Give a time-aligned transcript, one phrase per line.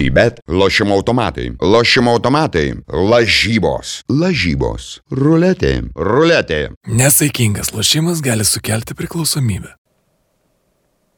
[0.00, 6.60] Sybet, lošimo automatai, lošimo automatai, lažybos, lažybos, ruletė, ruletė.
[6.88, 9.74] Nesaikingas lošimas gali sukelti priklausomybę.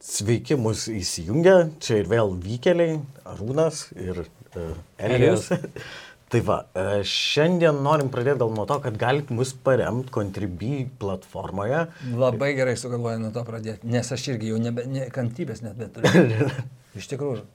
[0.03, 2.99] Sveiki, mus įsijungia, čia ir vėl vykeliai,
[3.37, 5.47] Arūnas ir uh, Elijos.
[6.35, 11.87] tai va, uh, šiandien norim pradėti gal nuo to, kad galit mus paremti Contribui platformoje.
[12.19, 16.51] Labai gerai sugalvoju nuo to pradėti, nes aš irgi jau nebe, ne, kantrybės net neturiu.
[16.99, 17.47] Iš tikrųjų.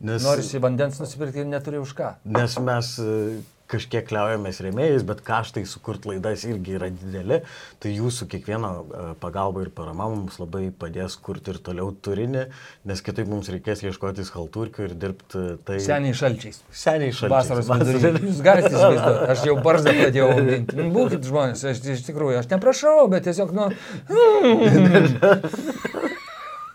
[0.00, 2.14] Nes, Norisi vandens nusipirkti ir neturi už ką.
[2.38, 7.42] nes mes uh, kažkiek kliaujamės rėmėjais, bet kaštai sukurt laidas irgi yra dideli.
[7.82, 12.46] Tai jūsų kiekvieno uh, pagalba ir parama mums labai padės kurti ir toliau turinį,
[12.88, 15.80] nes kitaip mums reikės ieškotis halturkių ir dirbti tai...
[15.84, 16.62] Seniai šalčiais.
[16.72, 17.34] Seniai šalčiai.
[17.36, 18.24] Vasaros vidury.
[18.30, 20.78] Jūs galite įsivaizduoti, aš jau barzdą pradėjau auginti.
[20.78, 23.68] Nu, Būkit žmonės, aš iš tikrųjų, aš neprašau, bet tiesiog, nu,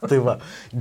[0.10, 0.36] Tai va,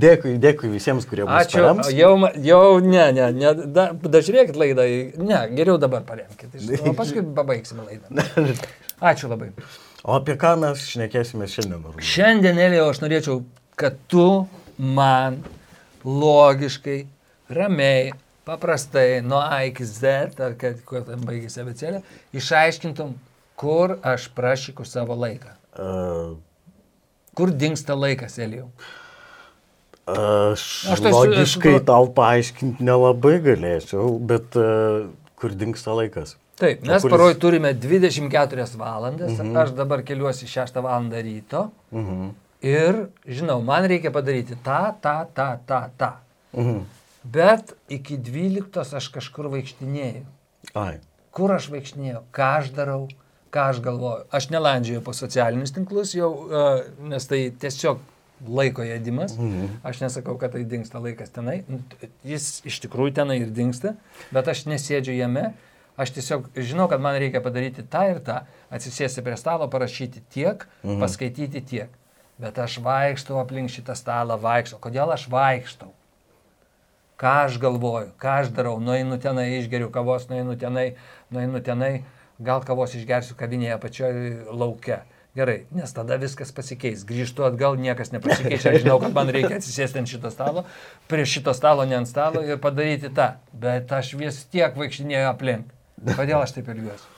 [0.05, 1.61] dėkui, dėkui visiems, kurie mus ačiū.
[1.61, 1.89] parems.
[1.95, 2.11] Jau,
[2.43, 4.85] jau, ne, ne, ne, da, dažiūrėkit laidą,
[5.23, 6.61] ne, geriau dabar paremkite.
[6.83, 8.55] O paskui pabaigsime laidą.
[9.13, 9.51] Ačiū labai.
[10.03, 11.79] O apie ką mes šnekėsime šiandien?
[11.79, 12.05] Arūnai?
[12.13, 13.39] Šiandien, Elio, aš norėčiau,
[13.79, 14.27] kad tu
[14.77, 15.39] man
[16.03, 16.99] logiškai,
[17.55, 18.11] ramiai,
[18.47, 22.03] paprastai, nuo A iki Z, ar kad kuo ten baigėsi abecėlė,
[22.35, 23.13] išaiškintum,
[23.59, 25.55] kur aš prašyku savo laiką.
[25.73, 26.35] Uh,
[27.33, 28.67] Kur dinksta laikas, Elijau?
[30.07, 35.07] Aš Aš tai logiškai su- tau paaiškinti nelabai galėčiau, bet uh,
[35.39, 36.35] kur dinksta laikas?
[36.59, 39.55] Taip, mes kuris- paroj turime 24 valandas, mhm.
[39.57, 41.09] aš dabar keliuosi 6 val.
[41.09, 42.29] ryto Mhm.
[42.61, 46.11] ir, žinau, man reikia padaryti tą, tą, tą, tą, tą.
[46.53, 46.83] Mhm.
[47.23, 50.25] Bet iki 12 aš kažkur vaikštinėjau.
[50.75, 50.99] Ai.
[51.31, 53.07] Kur aš vaikštinėjau, ką aš darau,
[53.51, 54.25] ką aš galvoju.
[54.31, 57.99] Aš nelandžioju po socialinius tinklus jau, uh, nes tai tiesiog
[58.47, 59.37] laiko jėdimas.
[59.39, 59.79] Mhm.
[59.87, 61.61] Aš nesakau, kad tai dinksta laikas tenai.
[61.69, 61.81] Nu,
[62.27, 63.95] Jis iš tikrųjų tenai ir dinksta,
[64.35, 65.51] bet aš nesėdžiu jame.
[65.93, 68.39] Aš tiesiog žinau, kad man reikia padaryti tą ir tą,
[68.73, 71.03] atsisėsti prie stalo, parašyti tiek, mhm.
[71.03, 71.99] paskaityti tiek.
[72.41, 74.81] Bet aš vaikštau aplink šitą stalą, vaikštau.
[74.81, 75.93] Kodėl aš vaikštau?
[77.23, 80.95] ką aš galvoju, ką aš darau, nueinu tenai, išgeriu kavos, nueinu tenai,
[81.31, 82.03] nueinu tenai,
[82.43, 84.99] gal kavos išgersiu kavinėje pačioje lauke.
[85.33, 87.01] Gerai, nes tada viskas pasikeis.
[87.09, 88.67] Grįžtu atgal, niekas nepasikeis.
[88.69, 90.61] Aš žinau, kad man reikia atsisėsti ant šito stalo,
[91.09, 93.31] prie šito stalo, ne ant stalo ir padaryti tą.
[93.57, 95.71] Bet aš vis tiek vaikštinėjau aplink.
[96.13, 97.09] Kodėl aš taip elgiuosi?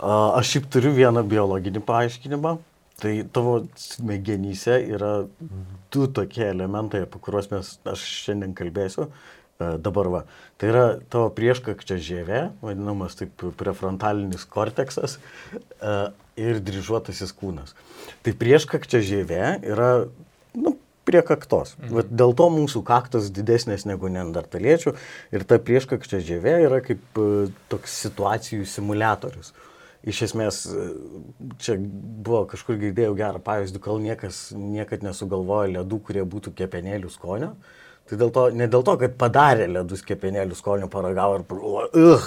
[0.00, 2.54] Aš šiaip turiu vieną biologinį paaiškinimą.
[3.00, 5.12] Tai tavo smegenyse yra
[5.92, 9.06] du tokie elementai, apie kuriuos mes, aš šiandien kalbėsiu.
[9.60, 10.20] e, Dabar va.
[10.60, 15.94] Tai yra tavo prieškakčia žievė, vadinamas taip prefrontalinis korteksas e,
[16.40, 17.74] ir dryžuotasis kūnas.
[18.24, 19.90] Tai prieškakčia žievė yra,
[20.56, 20.74] nu,
[21.10, 21.74] prie kaktos.
[21.78, 21.94] Mhm.
[21.96, 24.94] Vat dėl to mūsų kaktas didesnės negu neandertaliečių
[25.34, 29.52] ir ta prieškakčia žievė yra kaip e, toks situacijų simulatorius.
[30.06, 30.86] Iš esmės, e,
[31.60, 37.54] čia buvo kažkur girdėjau gerą pavyzdį, kol niekas niekad nesugalvojo ledų, kurie būtų kepenėlių skonio.
[38.10, 42.24] Tai dėl to, ne dėl to, kad padarė ledus kepenėlių skonio, paragavo ir pagalvojo, uh,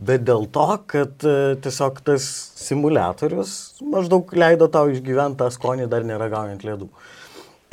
[0.00, 2.24] bet dėl to, kad uh, tiesiog tas
[2.56, 3.52] simulatorius
[3.84, 6.88] maždaug leido tau išgyventi tą skonį dar neragaujant ledų.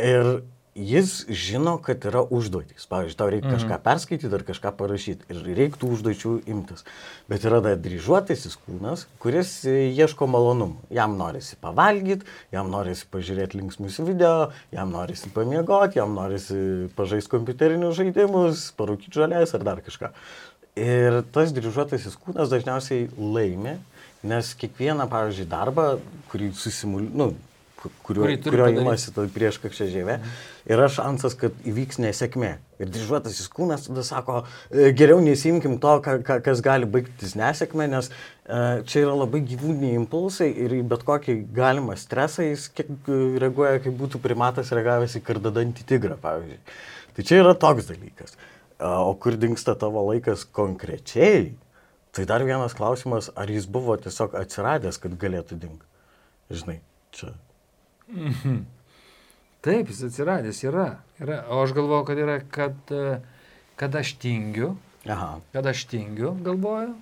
[0.03, 0.33] Ir
[0.75, 2.83] jis žino, kad yra užduotys.
[2.91, 6.83] Pavyzdžiui, tau reikia kažką perskaityti ar kažką parašyti ir reiktų užduočių imtis.
[7.31, 10.83] Bet yra dar dryžuotasis kūnas, kuris ieško malonumų.
[10.93, 16.59] Jam norisi pavalgyti, jam norisi pažiūrėti linksmus video, jam norisi pamiegoti, jam norisi
[16.99, 20.11] pažaisti kompiuterinius žaidimus, parūkyti žalės ar dar kažką.
[20.75, 23.77] Ir tas dryžuotasis kūnas dažniausiai laimi,
[24.27, 25.93] nes kiekvieną, pavyzdžiui, darbą,
[26.27, 27.54] kurį susimuliuoja, nu,
[28.05, 28.67] kurio, kurio
[29.15, 30.15] tai prieš kakšę žievę,
[30.69, 32.51] yra šansas, kad įvyks nesėkmė.
[32.81, 37.89] Ir dryžuotasis kūnas tada sako, "E, geriau nesimkim to, ka, ka, kas gali baigtis nesėkmė,
[37.89, 42.89] nes e, čia yra labai gyvūniniai impulsai ir į bet kokį galimą stresą jis kiek
[43.07, 46.59] e, reaguoja, kaip būtų primatas reagavęs į kardadantį tigrą, pavyzdžiui.
[47.15, 48.35] Tai čia yra toks dalykas.
[48.79, 51.53] O kur dinksta tavo laikas konkrečiai?
[52.15, 55.83] Tai dar vienas klausimas, ar jis buvo tiesiog atsiradęs, kad galėtų dingti.
[56.47, 56.77] Žinai,
[57.11, 57.33] čia.
[59.65, 60.87] Taip, jis atsiradęs yra.
[61.19, 61.39] yra.
[61.49, 63.15] O aš galvoju, kad yra, kad, e,
[63.75, 64.75] kad aš tingiu,
[65.09, 65.39] Aha.
[65.53, 66.93] kad aš tingiu, galvoju.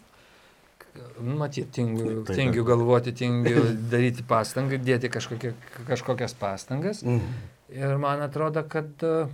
[1.20, 5.54] Nu, Matyt, tingiu, Taip, tingiu galvoti, tingiu daryti pastangas, dėti kažkokie,
[5.90, 7.02] kažkokias pastangas.
[7.04, 7.34] Mhm.
[7.74, 9.26] Ir man atrodo, kad, e,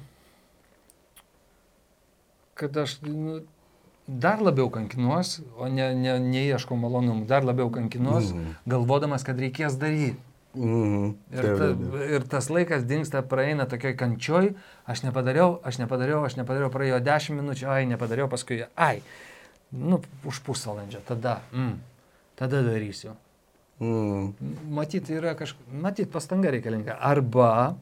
[2.56, 3.42] kad aš nu,
[4.08, 8.56] dar labiau kankinuos, o ne, ne, neieškau malonumų, dar labiau kankinuos, Mhm.
[8.66, 10.18] galvodamas, kad reikės daryti.
[10.56, 11.10] Mhm.
[11.32, 11.68] Ir, ta,
[12.10, 14.54] ir tas laikas dinksta, praeina tokioj kančioj,
[14.90, 19.04] aš nepadariau, aš nepadariau, aš nepadariau, praėjo 10 minučių, ai, nepadariau, paskui, ai,
[19.72, 21.76] nu, už pusvalandžio, tada, mm,
[22.40, 23.14] tada darysiu.
[23.80, 24.34] Mhm.
[24.76, 26.98] Matyt, yra kažkokia, matyt, pastanga reikalinga.
[27.00, 27.78] Arba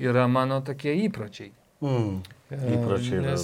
[0.00, 1.52] yra mano tokie įpročiai.
[1.84, 2.37] Mhm.
[2.48, 3.34] Įpročiai yra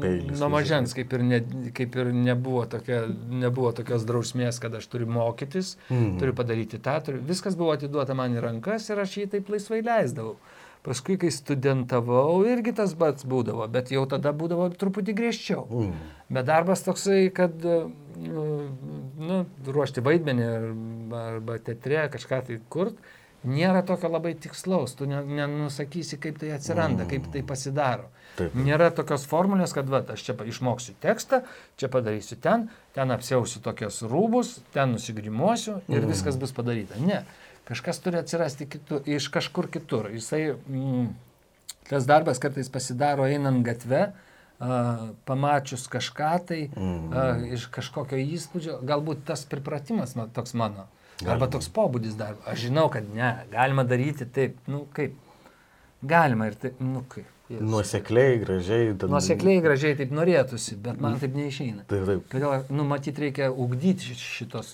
[0.00, 0.38] peilis.
[0.40, 1.40] nuo mažens kaip ir, ne,
[1.76, 6.18] kaip ir nebuvo, tokia, nebuvo tokios drausmės, kad aš turiu mokytis, Mhm.
[6.18, 9.82] turiu padaryti tą, turiu, viskas buvo atiduota man į rankas ir aš jį taip laisvai
[9.84, 10.36] leisdavau.
[10.84, 15.66] Paskui, kai studentavau, irgi tas pats būdavo, bet jau tada būdavo truputį griežčiau.
[15.68, 15.92] Mhm.
[16.30, 17.86] Bet darbas toksai, kad e,
[18.16, 22.96] nu, ruošti vaidmenį arba, arba teatre kažką tai kurt,
[23.44, 28.08] nėra tokio labai tikslaus, tu ne- nenusakysi, kaip tai atsiranda, kaip tai pasidaro.
[28.38, 28.54] Taip.
[28.58, 31.42] Nėra tokios formulės, kad va, aš čia išmoksiu tekstą,
[31.78, 36.98] čia padarysiu ten, ten apsiausiu tokios rūbus, ten nusigrimuosiu ir viskas bus padaryta.
[36.98, 37.22] Ne,
[37.68, 40.10] kažkas turi atsirasti kitur, iš kažkur kitur.
[40.10, 41.12] Jisai, mm,
[41.88, 44.08] tas darbas kartais pasidaro einant gatve,
[44.58, 50.88] a, pamačius kažką tai, a, iš kažkokio įspūdžio, galbūt tas pripratimas ma- toks mano.
[51.26, 52.40] Arba toks pobūdis darbo.
[52.50, 55.14] Aš žinau, kad ne, galima daryti taip, nu kaip.
[56.04, 57.30] Galima ir taip, nu kaip.
[57.44, 57.68] Jėzus.
[57.68, 58.94] Nuosekliai, gražiai.
[58.96, 61.82] ten- Nuosekliai gražiai taip norėtųsi, bet man taip neišeina.
[61.90, 62.22] Taip, taip.
[62.32, 64.70] Kodėl, nu, matyt, reikia ugdyti ši- šitos.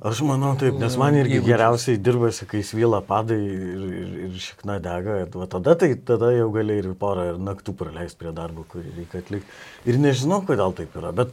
[0.00, 1.46] Aš manau taip, nes man irgi Įgūdžius.
[1.50, 5.18] geriausiai dirbasi, kai svyla padai ir, ir, ir šikna dega.
[5.36, 9.20] Va tada, tai, tada jau gali ir porą ir naktų praleisti prie darbo, kurį reikia
[9.20, 9.46] atlikti.
[9.84, 11.28] Ir nežinau, kodėl taip yra, bet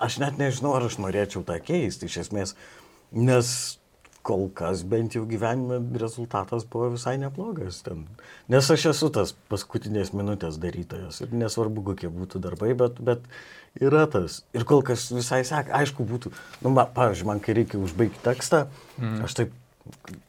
[0.00, 2.54] aš net nežinau, ar aš norėčiau tą keisti iš esmės,
[3.12, 3.54] nes
[4.22, 7.80] kol kas bent jau gyvenime rezultatas buvo visai neblogas.
[7.86, 8.04] Ten.
[8.52, 13.26] Nes aš esu tas paskutinės minutės darytojas ir nesvarbu, kokie būtų darbai, bet, bet
[13.82, 14.42] yra tas.
[14.54, 16.32] Ir kol kas visai seka, aišku, būtų,
[16.62, 18.66] nu, ma, pavyzdžiui, man kai reikia užbaigti tekstą,
[19.00, 19.18] mm.
[19.26, 19.58] aš taip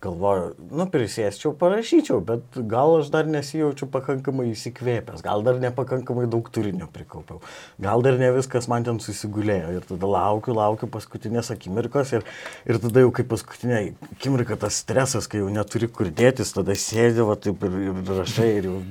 [0.04, 6.50] galvoju, nu, prisėsčiau, parašyčiau, bet gal aš dar nesijaučiu pakankamai įsikvėpęs, gal dar nepakankamai daug
[6.54, 7.42] turinio prikaupiau,
[7.82, 12.26] gal dar ne viskas man ten susigulėjo ir tada laukiu, laukiu paskutinės akimirkos ir,
[12.66, 13.82] ir tada jau kaip paskutinė
[14.16, 18.52] akimirka tas stresas, kai jau neturi kur dėtis, tada sėdė va taip ir, ir rašai
[18.58, 18.82] ir jau...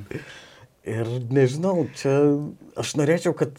[0.82, 2.10] Ir nežinau, čia
[2.74, 3.54] aš norėčiau, kad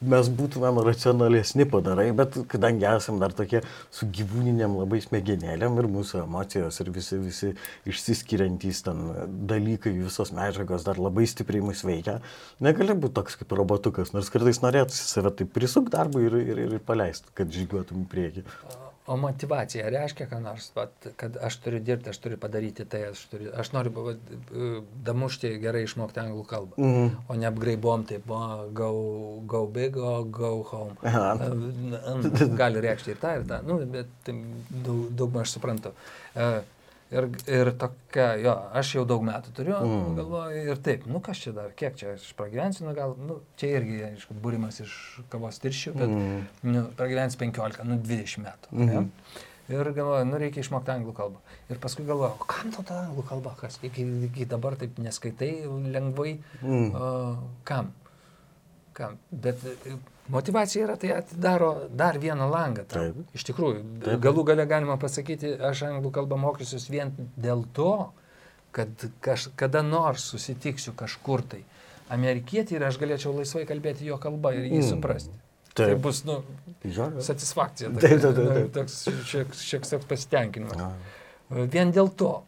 [0.00, 3.62] mes būtumėm racionalesni padarai, bet kadangi esam dar tokie
[3.94, 7.52] su gyvūniniam labai smegenėlėm ir mūsų emocijos ir visi, visi
[7.90, 9.04] išsiskiriantys ten
[9.50, 12.18] dalykai, visos medžiagos dar labai stipriai mus veikia,
[12.62, 16.78] negali būti toks kaip robotukas, nors kartais norėtųsi save taip prisuk darbui ir, ir, ir
[16.84, 18.46] paleisti, kad žygiuotum į priekį.
[19.08, 23.22] O motivacija reiškia, ką nors, vat, kad aš turiu dirbti, aš turiu padaryti tai, aš,
[23.30, 24.32] turiu, aš noriu vat,
[25.06, 27.14] damušti gerai išmokti anglų kalbą, Mhm.
[27.28, 28.40] o ne apgraibom taip, o,
[28.72, 28.90] go,
[29.46, 30.96] go big, o go home.
[31.08, 31.36] Aha.
[31.40, 34.34] E, Gali reikšti ir tą, ir tą, nu, bet tai
[34.70, 35.94] daug, daug aš suprantu.
[36.36, 36.50] E,
[37.08, 40.08] Ir, ir tokia, jo, aš jau daug metų turiu, mm.
[40.18, 43.70] galvoju, ir taip, nu kas čia dar, kiek čia aš pragyvensiu, nu gal, nu, čia
[43.78, 44.96] irgi, aišku, būrimas iš
[45.32, 46.42] kavos tirščių, bet, mm.
[46.68, 48.74] nu, pragyvensiu 15, nu, 20 metų.
[48.74, 49.08] Mm -hmm.
[49.68, 51.40] Ir galvoju, nu, reikia išmokti anglų kalbą.
[51.68, 55.50] Ir paskui galvoju, kam tau ta anglų kalba, kas iki, iki dabar taip neskaitai
[55.96, 56.94] lengvai, mm.
[56.94, 57.10] o,
[57.64, 57.92] kam?
[58.92, 59.16] Kam?
[59.30, 59.64] Bet
[60.28, 62.84] motivacija yra, tai atidaro dar vieną langą.
[62.88, 63.00] tau.
[63.08, 63.34] Taip.
[63.34, 63.82] Iš tikrųjų,
[64.22, 68.10] galų gale galima pasakyti, aš anglų kalbą mokysiuos vien dėl to,
[68.72, 68.88] kad
[69.24, 71.62] kažkada nors susitiksiu kažkur tai
[72.12, 74.88] amerikietį ir aš galėčiau laisvai kalbėti jo kalbą ir jį Mm.
[74.90, 75.32] suprasti.
[75.74, 75.86] Taip.
[75.92, 76.42] Tai bus, nu,
[76.84, 77.10] jo.
[77.22, 77.90] satisfakcija.
[77.90, 78.72] Taip, taip, taip, nu, taip.
[78.74, 79.08] Toks
[79.62, 80.80] šiek tiek pasitenkinimas.
[81.70, 82.42] Vien dėl to.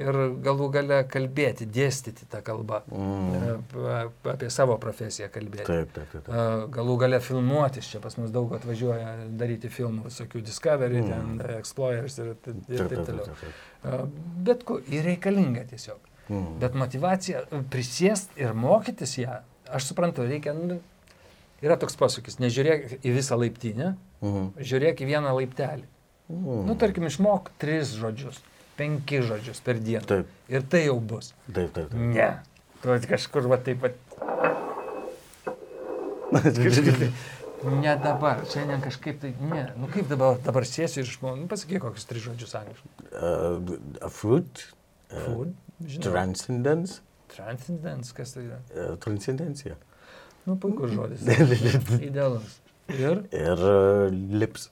[0.00, 3.62] Ir galų gale kalbėti, dėstyti tą kalbą, Mm.
[3.76, 5.66] e, apie savo profesiją kalbėti.
[5.68, 6.24] Taip, taip, taip.
[6.24, 6.34] taip.
[6.34, 11.10] E, Galų gale filmuotis, čia pas mus daug atvažiuoja daryti filmų, visokių Discovery, mm.
[11.10, 13.26] ten Explorers ir, ir Taip, taip taip, toliau.
[13.26, 13.52] taip, taip.
[13.84, 14.06] E,
[14.48, 15.98] Bet kur, ir reikalinga tiesiog.
[16.30, 16.58] Mm.
[16.62, 20.80] Bet motivacija, prisėst ir mokytis ją, aš suprantu, reikia, nu,
[21.60, 24.50] yra toks posūkis, nežiūrėk į visą laiptinę, Mhm.
[24.60, 25.84] žiūrėk į vieną laiptelį.
[26.30, 26.64] Mm.
[26.68, 28.40] Nu, tarkim, išmok tris žodžius,
[28.80, 30.06] penki žodžius per dieną.
[30.10, 31.34] Taip, Ir tai jau bus.
[31.52, 31.90] taip, taip.
[31.92, 31.94] taip.
[32.16, 32.30] Ne.
[32.80, 33.94] Tu vat kažkur va taip pat.
[37.60, 41.82] Ne dabar, šiandien kažkaip tai, ne, nu kaip dabar, dabar sėsiu ir išmokau, nu pasakyk
[41.84, 42.92] kokius tris žodžius angliškai.
[43.12, 44.62] Uh, fruit,
[45.12, 45.50] uh, Food,
[45.84, 46.06] žinau.
[46.06, 47.02] transcendence,
[47.34, 48.56] Transcendence, kas tai yra?
[48.72, 49.76] uh, transcendencija.
[50.48, 51.20] Nu, puikus žodis.
[52.08, 52.56] Idealus.
[52.96, 54.08] Ir Ir uh,
[54.40, 54.70] lips.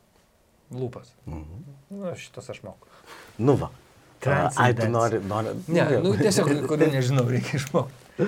[0.73, 1.13] lūpas.
[1.29, 1.61] Mhm.
[1.93, 2.89] Nu, šitas aš moku.
[3.37, 3.69] Nu va.
[4.27, 4.91] Ai, tu Transcendencija.
[4.91, 5.55] nori, nori.
[5.69, 8.27] Ne, nu tiesiog, kurių nežinau, reikia išmokti.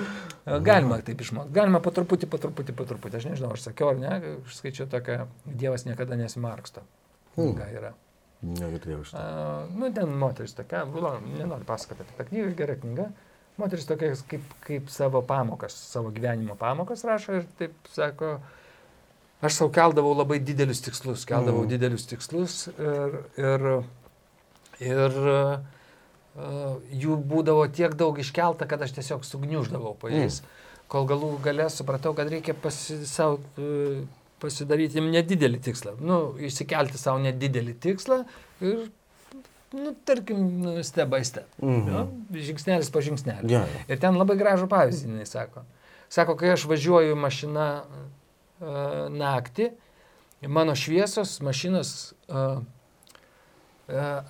[0.65, 1.53] Galima taip išmokti.
[1.53, 3.19] Galima po truputį, po truputį, po truputį.
[3.19, 4.13] Aš nežinau, aš sakiau ar ne,
[4.45, 6.85] aš skaičiau tokią, Dievas niekada nesimarksto.
[7.35, 7.53] Hmm.
[7.59, 7.91] Ką yra.
[8.41, 9.19] Negirdėjau šitą.
[9.21, 11.03] A, nu, ten moteris tokia, nu,
[11.35, 13.11] nenoriu pasakoti apie tą knygą, gera knyga.
[13.61, 18.31] Moteris tokia kaip, kaip savo pamokas, savo gyvenimo pamokas rašo ir taip sako,
[19.45, 21.69] aš savo keldavau labai didelius tikslus, keldavau mm.
[21.69, 23.67] didelius tikslus ir, ir,
[24.87, 25.59] ir uh,
[26.35, 30.85] jų būdavo tiek daug iškelta, kad aš tiesiog sugniuždavau po jais, mm.
[30.91, 33.99] kol galų gale supratau, kad reikia pasi, savo, uh,
[34.41, 38.21] pasidaryti nedidelį tikslą, nu, išsikelti savo nedidelį tikslą
[38.63, 38.87] ir,
[39.75, 41.51] nu, tarkim, nu, step by step.
[41.61, 41.91] Mhm.
[41.91, 43.51] Nu, žingsnelis po žingsnelio.
[43.51, 43.65] Jo.
[43.91, 45.65] Ir ten labai gražų pavyzdį jinai sako.
[46.11, 49.71] Sako, kai aš važiuoju mašina uh, naktį,
[50.47, 52.63] mano šviesos mašinos uh,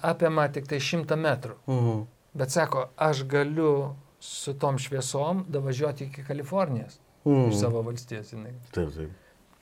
[0.01, 1.55] apima tik tai šimtą metrų.
[1.67, 2.01] Mhm.
[2.33, 7.49] Bet sako, aš galiu su tom šviesom davažiuoti iki Kalifornijos Mhm.
[7.51, 8.31] iš savo valstijos.
[8.33, 8.53] Jinai.
[8.71, 9.09] Taip, taip.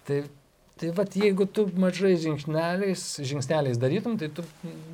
[0.08, 0.24] Tai,
[0.80, 4.44] tai vat, jeigu tu mažai žingsneliais, žingsneliais darytum, tai tu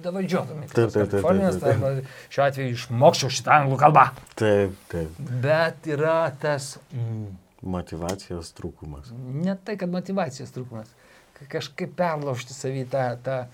[0.04, 1.84] davažiuotum iki Taip, taip, taip, Kalifornijos, taip, taip.
[1.84, 4.06] arba šiuo atveju išmokčiau šitą anglų kalbą.
[4.36, 5.10] Taip, taip.
[5.42, 7.28] Bet yra tas, mm,
[7.66, 9.12] Motivacijos trūkumas.
[9.12, 10.88] ne tai, kad motivacijos trūkumas,
[11.34, 13.46] ka- kažkaip perlaužti savį tą, tą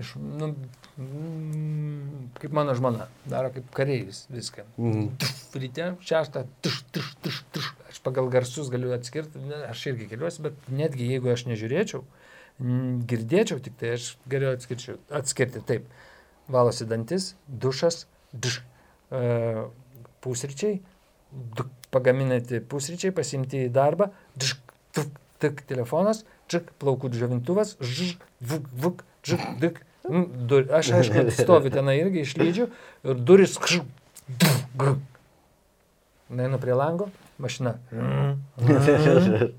[0.00, 0.50] iš, nu,
[0.98, 4.66] mm, kaip mano žmona, daro kaip kareivis viską.
[4.78, 5.08] Mhm.
[5.22, 7.70] Tš, Ryte, šeštą, tuš, tuš, tuš, tuš.
[7.90, 12.02] Aš pagal garsus galiu atskirti, ne, aš irgi keliuosi, bet netgi jeigu aš nežiūrėčiau,
[12.60, 15.64] mm, girdėčiau, tik tai aš geriau atskirčiau, atskirti.
[15.64, 15.88] Taip,
[16.52, 18.04] valosi dantis, dušas,
[18.36, 18.60] duš,
[19.10, 19.66] uh,
[20.24, 20.80] pusryčiai,
[21.56, 24.58] duk, pagaminati pusryčiai, pasimti į darbą, duš,
[24.96, 25.12] tuk,
[25.42, 29.82] tik telefonas, čik, plaukų džiovintuvas, ž, vuk, vuk, žik, dik.
[30.06, 32.68] Mm, dur, aš aišku stoviu tenai irgi išlydžiu
[33.04, 33.56] ir duris.
[33.58, 33.82] Kš,
[34.28, 34.94] duf, gr.
[36.36, 37.06] Neinu prie lango,
[37.42, 37.76] mašina.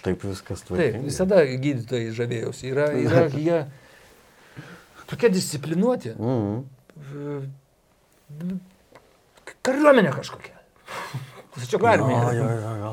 [0.00, 1.04] Taip viskas Taip, tvarkingai.
[1.04, 2.70] visada gydytojai žavėjausi.
[2.72, 3.58] Yra, yra jie
[5.10, 6.14] tokie disciplinuoti.
[6.16, 7.50] Mhm.
[9.60, 10.56] Kariuomenė kažkokia.
[11.56, 12.92] Tačiau Jo, armija.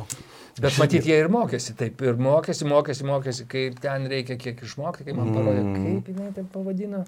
[0.61, 2.01] Bet matyt, jie ir mokėsi taip.
[2.01, 5.83] Ir mokėsi, mokėsi, mokėsi, kaip ten reikia kiek išmokti, kaip man parodė, Mm.
[6.01, 7.03] kaip jinai taip pavadino.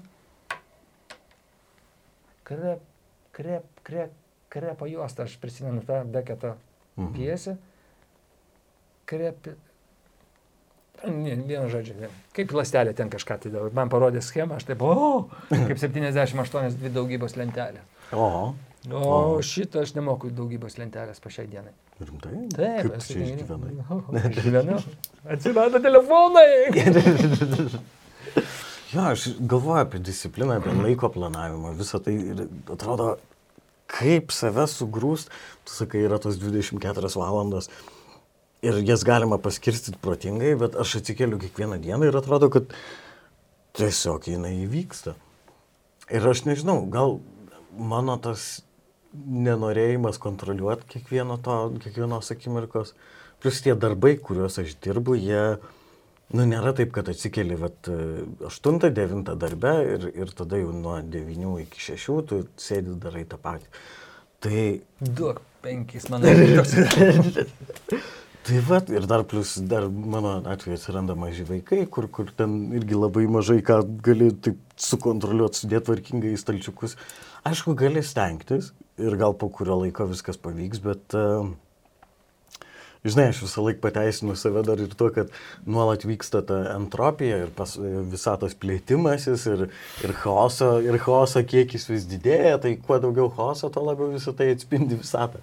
[2.44, 2.80] Krep,
[3.32, 4.12] krep, krep,
[4.50, 6.54] krepo juostą, aš prisimenu tą beketo
[6.96, 7.12] Mhm.
[7.14, 7.56] pjesę.
[9.06, 9.48] Krep.
[11.06, 12.08] Ne, vienu žodžiu, ne.
[12.36, 13.70] kaip lastelė ten kažką tai daro.
[13.72, 17.80] Man parodė schemą, aš taip, o, kaip 78 dvi daugybos lentelė.
[18.12, 18.54] O,
[18.92, 21.72] O, šitą aš nemoku daugybos lentelės po šiai dienai.
[22.08, 22.34] Rimtai?
[22.54, 23.72] Taip, Kaip esu čia išgyvenai.
[24.32, 24.80] Išgyvenau.
[25.36, 26.50] Atsirado telefonai.
[28.90, 32.40] Jo, aš galvoju apie discipliną, apie laiko planavimą, visą tai ir
[32.74, 33.12] atrodo,
[33.86, 35.30] kaip save sugrūst,
[35.62, 37.70] tu sakai, yra tos 24 valandos
[38.66, 42.74] ir jas galima paskirstyti protingai, bet aš atsikeliu kiekvieną dieną ir atrodo, kad
[43.78, 45.14] tiesiog jinai įvyksta.
[46.10, 47.20] Ir aš nežinau, gal
[47.78, 48.64] mano tas
[49.14, 52.94] nenorėjimas kontroliuoti kiekvieno to, kiekvienos akimirkos,
[53.42, 55.42] plus tie darbai, kuriuos aš dirbu, jie,
[56.34, 57.90] nu, nėra taip, kad atsikeli, vat,
[58.46, 63.66] 8-9 darbe ir, ir tada jau nuo 9 iki 6 tu sėdi darai tą patį.
[64.40, 64.64] Tai
[65.00, 66.30] Duok penkis, manau.
[68.40, 72.96] Tai va, ir dar plus, dar mano atveju atsiranda maži vaikai, kur, kur ten irgi
[72.96, 76.96] labai mažai ką gali taip sukontroliuoti, sudėti tvarkingai į stalčiukus.
[77.50, 81.50] Aišku, gali stengtis ir gal po kurio laiko viskas pavyks, bet, uh,
[83.04, 85.32] žinai, aš visą laiką pateisinu save dar ir tuo, kad
[85.66, 87.76] nuolat vyksta ta entropija ir pas,
[88.12, 89.68] visatos plėtimasis ir,
[90.04, 94.52] ir, chaoso, ir chaoso kiekis vis didėja, tai kuo daugiau chaoso, tuo labiau visą tai
[94.54, 95.42] atspindi visatą.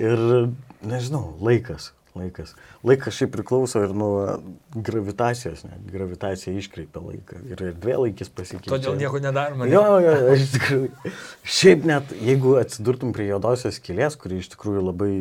[0.00, 0.50] Ir,
[0.86, 1.92] nežinau, laikas.
[2.18, 2.56] Laikas.
[2.82, 4.40] Laikas šiaip priklauso ir nuo
[4.74, 5.76] gravitacijos, ne?
[5.92, 8.72] gravitacija iškreipia laiką ir erdvėlaikis pasikeičia.
[8.72, 9.68] Todėl nieko nedaroma.
[9.70, 11.12] Jo, jo, aš tikrųjų.
[11.58, 15.12] Šiaip net, jeigu atsidurtum prie juodosios kilės, kuri iš tikrųjų labai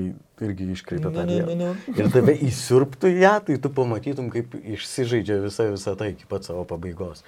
[0.41, 1.55] irgi iškreipia tą Nu, nu, vietą.
[1.61, 1.95] nu.
[1.99, 6.65] Ir tave įsirptų ją, tai tu pamatytum, kaip išsižaidžia visa visą tai iki pat savo
[6.69, 7.21] pabaigos.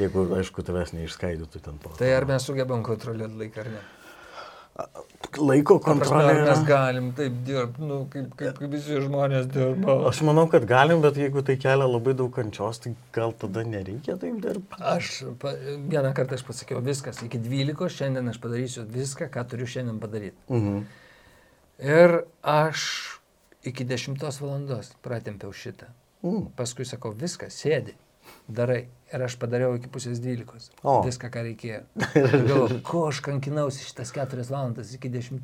[0.00, 1.92] Jeigu, aišku, tavęs neišskaidytų ten po.
[2.00, 3.82] Tai ar mes sugebam kontroliuoti laiką ar ne?
[4.74, 6.32] Laiko prasme, kontrolė.
[6.32, 9.96] Ar mes galim taip dirbti, nu, kaip, kaip, kaip visi žmonės dirba?
[10.10, 14.16] Aš manau, kad galim, bet jeigu tai kelia labai daug kančios, tai gal tada nereikia
[14.20, 14.80] taip dirbti.
[14.94, 15.12] Aš
[15.42, 15.54] pa,
[15.94, 20.38] vieną kartą aš pasakiau, viskas, iki 12, šiandien aš padarysiu viską, ką turiu šiandien padaryti.
[20.50, 20.82] Mhm.
[21.94, 22.88] Ir aš
[23.66, 25.90] iki 10 valandos pratempiau šitą.
[26.24, 26.48] Mm.
[26.56, 27.96] Paskui sakau, viskas, sėdi,
[28.48, 28.86] darai.
[29.14, 30.72] Ir aš padariau iki pusės 12.
[30.82, 30.96] O.
[31.06, 31.84] Viską, ką reikėjo.
[32.18, 35.38] Ir galvoju, ko aš kankinausi šitas 4 valandas iki 10.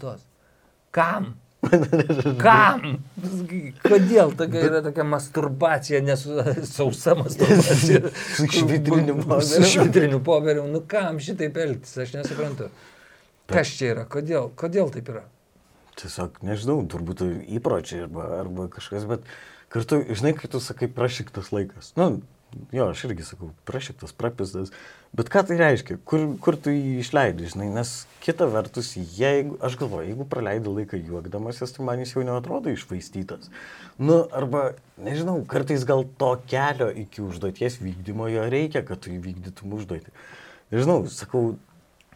[0.91, 1.35] Kam?
[2.45, 2.87] Kam?
[3.85, 6.25] Kodėl tokia yra tokia masturbacija, nes
[6.71, 8.11] sausa masturbacija?
[8.39, 9.69] Su švitriniu Su popierium.
[9.75, 10.65] švitriniu popieriu.
[10.73, 12.71] Nu kam šitaip elgtis, aš nesuprantu.
[13.51, 14.07] Kas čia yra?
[14.11, 15.27] Kodėl, kodėl taip yra?
[16.01, 17.23] Tiesiog, nežinau, turbūt
[17.59, 19.27] įpročiai arba, arba kažkas, bet
[19.71, 21.93] kartu, žinai, kai tu sakai prašyktas laikas.
[22.01, 22.23] Nu,
[22.73, 24.73] jo, aš irgi sakau, prašyktas, prapistas.
[25.17, 25.97] Bet ką tai reiškia?
[26.07, 27.69] Kur, kur tu jį išleidai, žinai?
[27.75, 27.93] Nes
[28.23, 33.51] kita vertus, jeigu, aš galvoju, jeigu praleidai laiką juokdamasis, tai man jis jau neatrodo išvaistytas.
[33.99, 34.71] Nu, arba,
[35.03, 40.15] nežinau, kartais gal to kelio iki užduoties vykdymo jo reikia, kad tu įvykdytum užduotį.
[40.75, 41.57] Nežinau, sakau,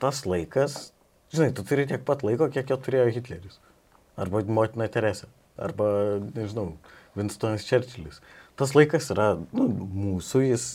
[0.02, 0.92] tas laikas,
[1.34, 3.58] žinai, tu turi tiek pat laiko, kiek jo turėjo Hitleris.
[4.20, 5.26] Arba motina Teresė.
[5.58, 5.86] Arba,
[6.34, 6.72] nežinau,
[7.18, 8.20] Winstonas Churchillis.
[8.58, 10.66] Tas laikas yra nu, mūsų, jis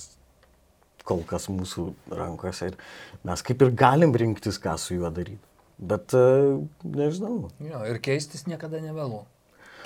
[1.07, 2.79] kol kas mūsų rankose ir
[3.25, 5.41] mes kaip ir galim rinktis, ką su juo daryti.
[5.79, 7.47] Bet, e, nežinau.
[7.63, 9.23] Jo, ir keistis niekada nevėlu.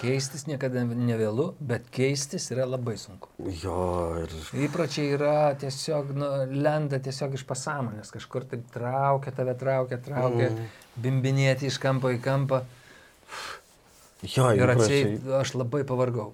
[0.02, 3.30] Keistis niekada nevėlu, bet keistis yra labai sunku.
[3.62, 4.34] Jo, ir
[4.66, 6.30] Įpročiai yra tiesiog, nu,
[6.66, 10.72] lenda tiesiog iš pasąmonės, kažkur taip traukia, tave traukia, traukia, mm.
[11.06, 12.64] bimbinėti iš kampo į kampą.
[14.26, 16.34] jo, Ir atsiai, aš labai pavargau.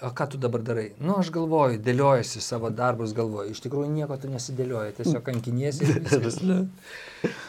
[0.00, 0.86] O ką tu dabar darai?
[0.96, 3.50] Nu, aš galvoju, dėliojasi savo darbus, galvoju.
[3.52, 5.88] Iš tikrųjų, nieko tu nesidėlioji, tiesiog kankiniesi.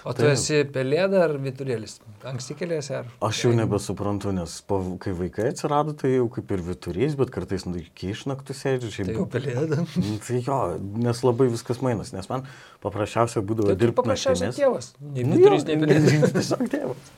[0.04, 0.34] O tu Taip.
[0.34, 2.00] esi pelėda ar viturėlis?
[2.28, 3.06] Anksti keliasi ar?
[3.24, 7.64] Aš jau nebesuprantu, nes po, kai vaikai atsirado, tai jau kaip ir viturys, bet kartais
[7.70, 8.90] nu, iki išnaktų sėdžiu.
[8.98, 9.80] Šiaip, Tai jau pelėda.
[10.02, 10.58] Nu, Tai jo,
[11.06, 12.44] nes labai viskas mainas, nes man
[12.84, 14.60] paprasčiausia būdavo Tai dirbti paprasčiausiai naktimis.
[14.60, 14.92] tėvas.
[15.14, 16.32] Nei Nu viturys, nei pelėda.
[16.36, 17.12] Tiesiog tėvas.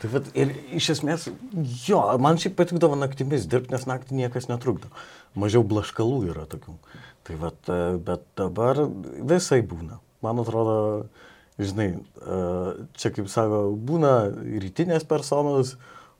[0.00, 1.26] Tai vat, ir iš esmės,
[1.84, 4.88] jo, man šiaip patikdavo naktimis dirbti, nes naktį niekas netrukdo.
[5.38, 6.76] Mažiau blaškalų yra tokių.
[7.28, 8.80] Tai vat, e, bet dabar
[9.32, 9.98] visai būna.
[10.24, 10.76] Man atrodo,
[11.60, 12.38] žinai, e,
[12.96, 14.14] čia kaip sako, būna
[14.64, 15.74] rytinės personos,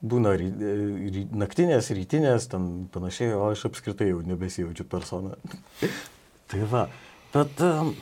[0.05, 0.75] būna ry, e,
[1.17, 5.41] ry, naktinės, rytinės, ten panašiai, o aš apskritai jau nebesijaučiu persona.
[6.53, 6.85] tai va,
[7.33, 7.97] bet um,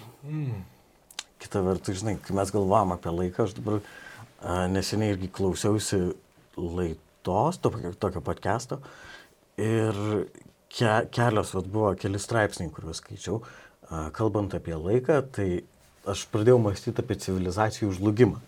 [1.38, 3.86] kita vertus, žinai, kai mes galvom apie laiką, aš dabar a,
[4.44, 6.02] neseniai irgi klausiausi
[6.58, 8.80] laidos, tokio, tokio podcast'o
[9.58, 9.96] ir
[10.70, 13.40] ke, kelios, vat, buvo keli straipsniai, kuriuos skaičiau,
[14.14, 15.48] kalbant apie laiką, tai
[16.08, 18.40] aš pradėjau mąstyti apie civilizacijų žlugimą.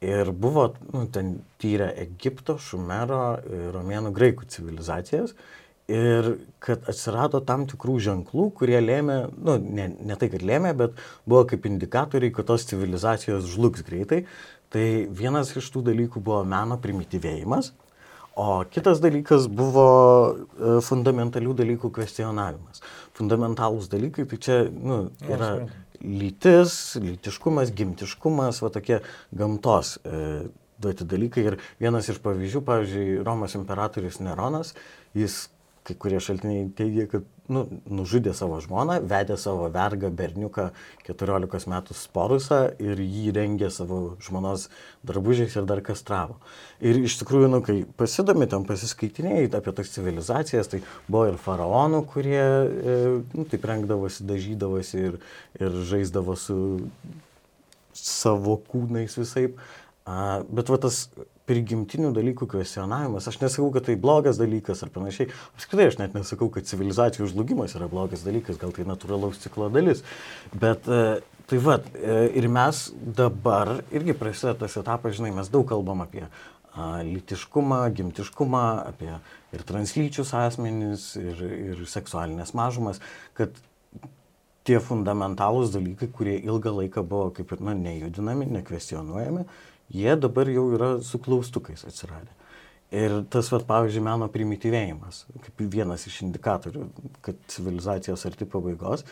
[0.00, 3.36] Ir buvo, nu, ten tyrę Egipto, Šumero,
[3.74, 5.34] Romėnų, Graikų civilizacijas.
[5.90, 10.96] Ir kad atsirado tam tikrų ženklų, kurie lėmė, nu, ne, ne tai, kad lėmė, bet
[11.28, 14.22] buvo kaip indikatoriai, kad tos civilizacijos žlugs greitai.
[14.70, 17.72] Tai vienas iš tų dalykų buvo meno primityvėjimas,
[18.38, 19.86] o kitas dalykas buvo
[20.30, 22.84] e, fundamentalių dalykų kvestionavimas.
[23.18, 25.50] Fundamentalūs dalykai, tai čia nu, yra
[26.00, 29.00] lytis, lytiškumas, gimtiškumas, va tokie
[29.36, 30.22] gamtos e,
[30.80, 31.48] duoti dalykai.
[31.50, 34.72] Ir vienas iš pavyzdžių, pavyzdžiui, Romos imperatorius Neronas,
[35.18, 35.48] jis
[35.86, 40.68] kai kurie šaltiniai teigia, kad nu, nužudė savo žmoną, vedė savo vergą berniuką
[41.08, 44.68] 14 metų sporusą ir jį rengė savo žmonos
[45.06, 46.38] drabužiais ir dar kastravo.
[46.84, 52.04] Ir iš tikrųjų, nu, kai pasidomi tam pasiskaitinėjai apie tas civilizacijas, tai buvo ir faraonų,
[52.12, 53.00] kurie e,
[53.34, 55.18] nu, taip rengdavosi, dažydavosi ir,
[55.58, 56.60] ir žaisdavo su
[57.96, 59.50] savo kūnais visai.
[60.50, 61.04] Bet va tas
[61.50, 65.30] prigimtinių dalykų kvestionavimas, aš nesakau, kad tai blogas dalykas ar panašiai.
[65.56, 70.04] Apskritai aš net nesakau, kad civilizacijų žlugimas yra blogas dalykas, gal tai natūralaus ciklo dalis.
[70.54, 71.18] Bet e,
[71.50, 72.86] tai va, e, ir mes
[73.18, 79.10] dabar irgi prasideda tas etapas, žinai, mes daug kalbam apie a, lytiškumą, gimtiškumą, apie
[79.56, 81.42] ir translyčius asmenys, ir,
[81.74, 83.02] ir seksualinės mažumas,
[83.34, 83.58] kad
[84.68, 89.46] tie fundamentalūs dalykai, kurie ilgą laiką buvo kaip ir na, nejudinami, nekvestionuojami,
[89.94, 92.32] jie dabar jau yra su klaustukais atsiradę.
[92.90, 96.88] Ir tas, vat, pavyzdžiui, meno primityvėjimas, kaip vienas iš indikatorių,
[97.22, 99.04] kad civilizacijos arti pabaigos.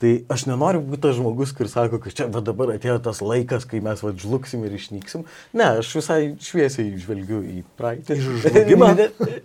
[0.00, 3.66] Tai aš nenoriu būti tas žmogus, kuris sako, kad čia va, dabar atėjo tas laikas,
[3.68, 5.26] kai mes va, žlugsim ir išnyksim.
[5.60, 8.16] Ne, aš visai šviesiai žvelgiu į praeitį.
[8.24, 8.90] Žlugimą.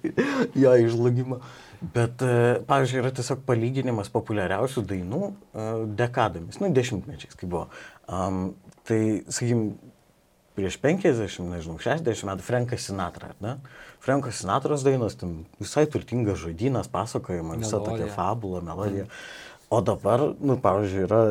[0.63, 1.41] jo, į žlugimą.
[1.83, 5.65] Bet, e, pavyzdžiui, yra tiesiog palyginimas populiariausių dainų e,
[5.99, 7.67] dekadomis, nu, dešimtmečiais, kai buvo.
[8.07, 8.55] Um,
[8.87, 9.67] tai, sakykim,
[10.55, 13.57] prieš 50, nežinau, 60 metų Frankas Sinatra, ne?
[14.03, 19.05] Frankas Sinatros dainos, ten visai turtingas žodynas, pasakojama, visa tokia fabula, melodija.
[19.73, 21.21] O dabar, nu, pavyzdžiui, yra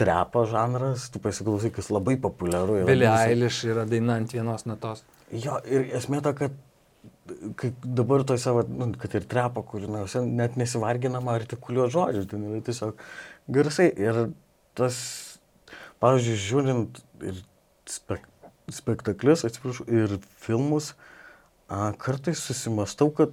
[0.00, 2.80] trepo žanras, tu pasiklausai, kas labai populiaru.
[2.88, 5.04] Billy visa- Eilish yra daina ant vienos natos.
[5.32, 6.54] Jo, ir esmė ta, kad
[7.60, 12.60] kai dabar toj savo, nu, kad ir trepo kūriniuose net nesivarginama artikuliuoti žodžių, ten yra
[12.66, 12.98] tiesiog
[13.52, 13.90] garsai.
[13.98, 14.24] Ir
[14.78, 14.98] tas,
[16.02, 17.38] pavyzdžiui, žiūrint ir
[17.90, 18.26] spek
[18.70, 20.92] spektaklius, atsiprašau, ir filmus,
[21.72, 23.30] A, kartais susimastau, kad,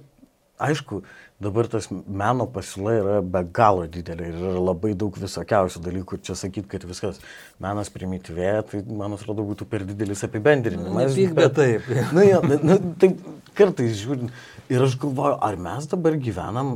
[0.64, 1.02] aišku,
[1.44, 6.16] dabar tas meno pasiūla yra be galo didelė ir yra labai daug visokiausių dalykų.
[6.16, 7.20] Ir čia sakyti, kad viskas
[7.60, 11.12] menas primityvėja, tai man atrodo būtų per didelis apibendrinimas.
[11.12, 11.92] Nepyk, bet taip.
[12.16, 13.20] Na, ja, na, taip
[13.58, 14.32] kartais žiūrint.
[14.72, 16.74] Ir aš galvoju, ar mes dabar gyvenam,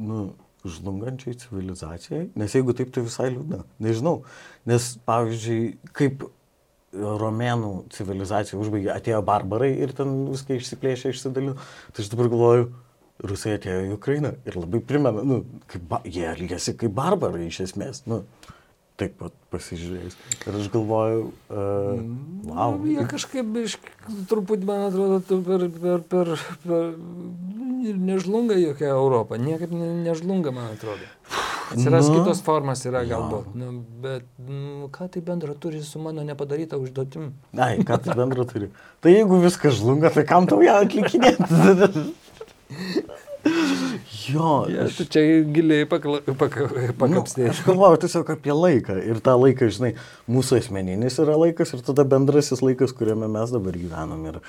[0.00, 0.30] nu,
[0.64, 2.30] žlungančiai civilizacijai?
[2.40, 3.66] Nes jeigu taip, tai visai liūdna.
[3.84, 4.22] Nežinau.
[4.68, 6.30] Nes, pavyzdžiui, kaip
[6.92, 11.56] romėnų civilizacija užbaigė, atėjo barbarai ir ten viską išsiplėšė, išsidalino.
[11.94, 12.70] Tai aš dabar galvoju,
[13.30, 18.02] rusai atėjo į Ukrainą ir labai primena, nu, kaip, jie elgėsi kaip barbarai iš esmės.
[18.10, 18.24] Nu,
[19.00, 20.16] taip pat pasižiūrėjus.
[20.44, 22.02] Ir aš galvoju, uh,
[22.50, 22.74] wow.
[22.76, 23.86] Nu, jie kažkaip bišk,
[24.30, 26.34] truputį, man atrodo, per, per, per,
[26.66, 26.90] per
[28.10, 29.40] nežlunga jokia Europa.
[29.40, 31.08] Niekaip ne, nežlunga, man atrodo.
[31.70, 33.52] Atsiras Nu, kitos formas yra galbūt.
[33.54, 33.68] Nu,
[34.02, 37.28] bet nu, ką tai bendro turi su mano nepadaryta užduotim?
[37.56, 38.70] Ai, ką tai bendro turi.
[39.00, 41.46] Tai jeigu viskas žlunga, tai kam tau ją atlikinėti?
[44.30, 45.22] jo, Ja, aš, čia
[45.54, 47.50] giliai pakla- paka- nu, pakapstėjai.
[47.54, 48.98] aš galvoju tiesiog apie laiką.
[49.10, 49.92] Ir tą laiką, žinai,
[50.28, 54.26] mūsų asmeninis yra laikas ir tada bendrasis laikas, kuriame mes dabar gyvenam.
[54.32, 54.40] Ir,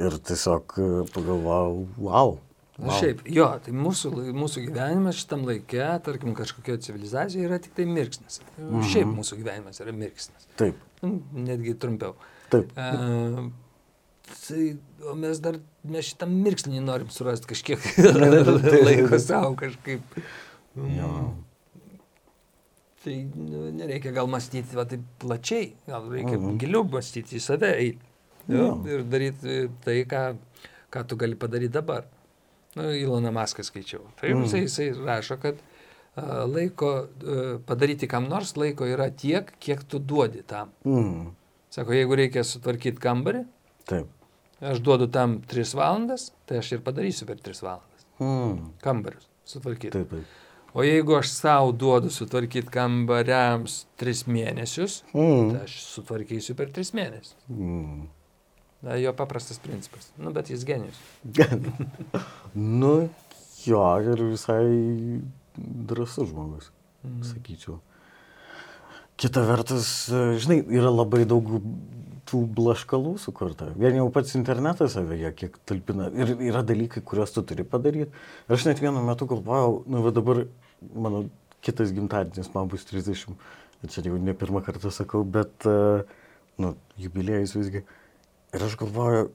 [0.00, 2.38] ir tiesiog e, pagalvojau, wow.
[2.80, 2.96] Wow.
[3.00, 8.40] šiaip, jo, tai mūsų, mūsų gyvenimas šitam laikė, tarkim, kažkokioje civilizacijoje yra tik tai mirksnis.
[8.58, 8.84] Mhm.
[8.92, 10.46] Šiaip mūsų gyvenimas yra mirksnis.
[10.56, 12.14] Taip, Nu, Netgi trumpiau.
[12.52, 12.72] taip.
[12.76, 13.50] E,
[14.46, 14.64] tai,
[15.08, 17.80] o mes dar, mes šitą mirksnį norim surasti kažkiek
[18.86, 20.00] laiko savo kažkaip.
[20.76, 21.12] Jo.
[23.04, 26.58] Tai nu, nereikia gal mąstyti va, taip plačiai, gal reikia Mhm.
[26.60, 28.06] giliau mąstyti į save eiti.
[28.48, 28.74] Jo, Jo.
[28.92, 30.24] ir daryti tai, ką,
[30.92, 32.04] ką tu gali padaryti dabar.
[32.76, 34.00] Nu, Iloną Maską skaičiau.
[34.20, 34.42] Tai Mhm.
[34.44, 35.56] jisai, jisai rašo, kad
[36.16, 40.70] a, laiko a, padaryti kam nors laiko yra tiek, kiek tu duodi tam.
[40.84, 41.32] Mm,
[41.70, 43.44] Sako, jeigu reikia sutvarkyti kambarį,
[43.86, 44.06] taip.
[44.60, 48.06] aš duodu tam 3 valandas, tai aš ir padarysiu per 3 valandas.
[48.20, 49.90] Mm, Kambarius sutvarkyti.
[49.90, 50.24] taip, taip.
[50.74, 56.92] O jeigu aš savo duodu sutvarkyti kambariams 3 mėnesius, Mm, tai aš sutvarkysiu per 3
[56.94, 57.34] mėnesius.
[57.50, 58.06] mm.
[58.82, 60.08] Na, jo paprastas principas.
[60.16, 60.96] Nu, bet jis genijus.
[62.80, 63.08] nu,
[63.66, 65.20] jo, ir visai
[65.56, 66.70] drasus žmogus,
[67.04, 67.22] Mhm.
[67.24, 67.78] sakyčiau.
[69.20, 70.08] Kita vertus,
[70.40, 71.44] žinai, yra labai daug
[72.30, 73.66] tų blaškalų sukurta.
[73.76, 76.08] Vien jau pats internetas savėje kiek talpina.
[76.14, 78.08] Ir yra dalykai, kuriuos tu turi padaryti.
[78.48, 80.44] Ir aš net vienu metu galvojau, nu, va dabar
[80.94, 81.26] mano
[81.60, 83.34] kitas gimtadienis man bus 30.
[83.82, 85.66] Ir čia jau ne pirmą kartą sakau, bet,
[86.60, 87.84] nu, jubiliejus visgi.
[88.54, 89.28] Ir aš galvoju,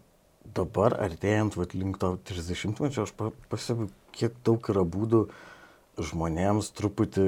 [0.56, 5.25] dabar artėjant vat, link to 30-mečio, aš pa- pastebiu, kiek daug yra būdų
[6.04, 7.25] žmonėms truputį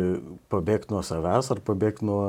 [0.51, 2.23] pabėgti nuo savęs ar pabėgti nuo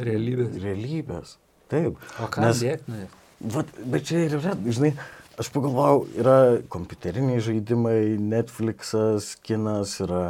[0.00, 0.56] Realybės.
[0.62, 1.34] realybės.
[1.68, 1.98] Taip.
[2.22, 3.06] O ką Nes- dėkti?
[3.52, 4.94] Vat, bet čia ir yra, žinai,
[5.40, 6.36] aš pagalvojau, yra
[6.72, 10.20] kompiuteriniai žaidimai, Netflixas, kinas, yra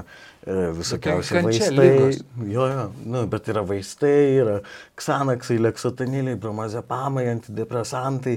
[0.43, 1.75] e, visokiausi vaistai.
[1.77, 2.19] ligos.
[2.51, 4.57] Jo, jo, nu, bet yra vaistai, yra
[4.99, 8.37] ksanaksai, leksotaniliai, bromazepamai, antidepresantai,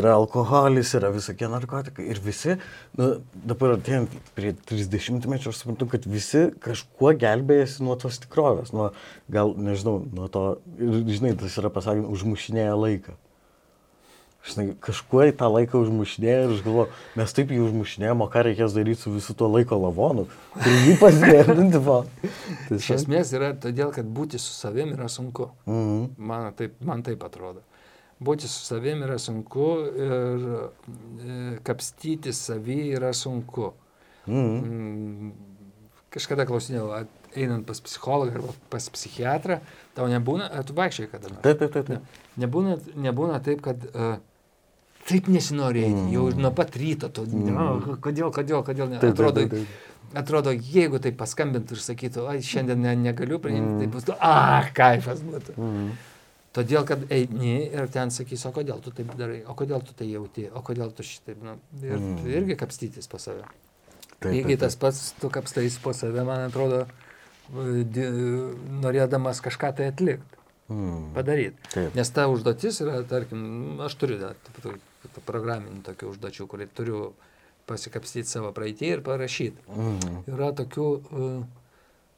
[0.00, 2.08] yra alkoholis, yra visokie narkotikai.
[2.10, 2.58] Ir visi,
[2.98, 3.10] nu,
[3.52, 8.90] dabar artėjant prie 30-mečio, aš suprantu, kad visi kažkuo gelbėjasi nuo tos tikrovės, nuo,
[9.30, 10.48] gal, nežinau, nuo to,
[10.80, 13.18] ir, žinai, tas yra pasakymas, užmušinėja laiką.
[14.46, 18.44] Žinai, kažkuo į tą laiką užmušinėjo ir aš galvoju, mes taip jį užmušinėjom, o ką
[18.46, 20.28] reikės daryti su visu tuo laiko lavonu.
[20.62, 21.98] Ir jį pasidėlinti va.
[22.68, 25.50] Tai Iš esmės yra todėl, kad būti su savim yra sunku.
[25.66, 26.06] Mhm.
[26.30, 27.64] Man taip, man taip atrodo.
[28.24, 29.68] Būti su savim yra sunku
[30.06, 33.72] ir e, kapstyti savį yra sunku.
[34.30, 34.56] Mhm.
[34.64, 35.36] Mm,
[36.14, 36.88] Kažkada klausinėjau,
[37.38, 39.60] einant pas psichologą arba pas psichiatrą,
[39.96, 41.44] tau nebūna, ar tu vaikščiai kada nors?
[41.46, 41.92] Taip, taip, taip.
[41.92, 42.18] taip.
[42.38, 44.16] Nebūna, nebūna taip, kad uh,
[45.08, 46.10] taip nesinori eiti, mm.
[46.14, 47.54] jau nuo pat ryto, tu, mm.
[47.54, 52.26] no, kodėl, kodėl, kodėl, ne, Taip, atrodo, taip, taip, atrodo, jeigu tai paskambintų ir sakytų,
[52.32, 53.80] ai, šiandien ne, negaliu priimti, mm.
[53.82, 54.36] tai bus, a,
[54.76, 55.56] kaifas būtų.
[55.56, 55.90] Mhm.
[56.58, 60.08] Todėl, kad eini ir ten sakys, o kodėl tu taip darai, o kodėl tu tai
[60.08, 62.22] jauti, o kodėl tu šitaip, nu, ir mm.
[62.40, 63.44] irgi kapstytis po save.
[64.18, 66.86] Taip, Lygiai taip, tas pats, tu kapstais po save, man atrodo,
[67.52, 70.36] norėdamas kažką tai atlikti
[70.68, 71.14] Mhm.
[71.14, 71.56] padaryti.
[71.72, 71.94] Taip.
[71.96, 74.34] Nes ta užduotis yra, tarkim, aš turiu da,
[75.24, 76.98] programinių tokių užduočių, kurį turiu
[77.68, 79.64] pasikapstyti savo praeitį ir parašyti.
[79.72, 80.18] Mhm.
[80.28, 81.46] Yra tokių, uh,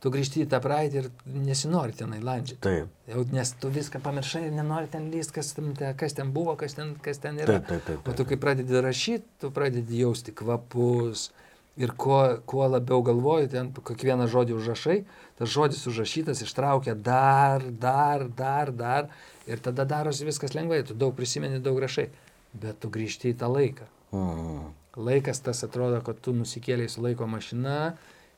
[0.00, 1.08] tu grįžti į tą praeitį ir
[1.46, 2.60] nesinori tenai landžiati.
[2.64, 5.54] Taip, Jau, nes tu viską pamiršai ir nenori ten lyst, kas,
[5.96, 7.60] kas ten buvo, kas ten, kas ten yra.
[7.60, 8.08] taip, taip, taip.
[8.08, 11.30] O tu kai pradedi rašyti, tu pradedi jausti kvapus.
[11.78, 14.96] Ir kuo, kuo labiau galvoji, ten kiekvieną žodį užrašai,
[15.38, 19.08] tas žodis užrašytas ištraukia dar, dar, dar, dar.
[19.46, 22.10] Ir tada darosi viskas lengvai, tu daug prisimeni, daug rašai.
[22.52, 23.86] Bet tu grįžti į tą laiką.
[24.10, 24.68] Mm.
[24.98, 27.94] Laikas tas atrodo, kad tu nusikėlėjai su laiko mašina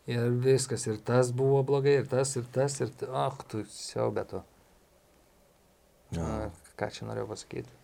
[0.07, 2.92] ir viskas, ir tas buvo blogai, ir tas, ir tas, ir...
[3.09, 4.42] Ach, tu siaubė to.
[6.12, 7.82] Na, ką čia norėjau pasakyti.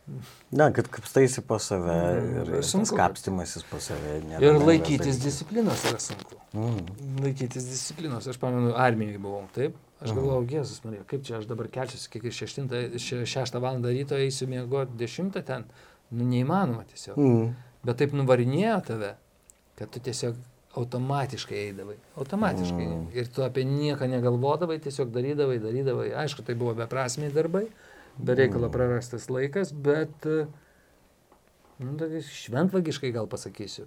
[0.50, 4.20] Na, kad kapstaisi po save Mm, ir, ir kapstimasis po save.
[4.40, 6.38] Ir laikytis disciplinos yra sunku.
[6.56, 6.86] Mm.
[7.24, 8.28] Laikytis disciplinos.
[8.28, 9.76] Aš pamenu, armijoje buvau, taip.
[9.98, 13.80] Aš galvojau, Jėzus Marija, kaip čia aš dabar kelčiuosi, kiek 6 val.
[13.82, 15.64] ryto eisiu miegoti 10 ten.
[16.10, 17.18] Nu, neįmanoma tiesiog.
[17.18, 17.48] Mm.
[17.84, 19.10] Bet taip nuvarinėjo tave,
[19.76, 20.38] kad tu tiesiog
[20.78, 21.96] automatiškai eidavai.
[22.16, 22.86] Automatiškai.
[22.86, 23.04] Mm.
[23.18, 26.12] Ir tu apie nieką negalvodavai, tiesiog darydavai, darydavai.
[26.22, 27.87] Aišku, tai buvo beprasmiai darbai, be
[28.26, 30.46] reikalo prarastas laikas, bet e,
[31.78, 33.86] nu, tokia šventvagiškai gal pasakysiu.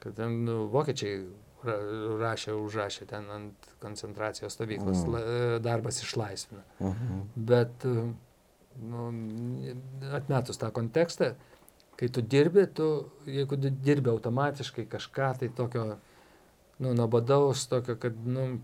[0.00, 1.24] Kad ten nu, vokiečiai
[1.66, 1.76] ra
[2.20, 5.14] rašė, užrašė ten ant koncentracijos stovyklos, Mm.
[5.16, 5.58] mm.
[5.64, 6.62] darbas išlaisvina.
[6.80, 7.20] Mhm.
[7.36, 7.94] Bet e,
[8.82, 9.10] nu,
[10.12, 11.34] atmetus tą kontekstą,
[11.96, 15.98] kai tu dirbi, tu, jeigu dirbi automatiškai kažką tai tokio,
[16.78, 18.60] nu, nuobodaus, tokio, kad, nu,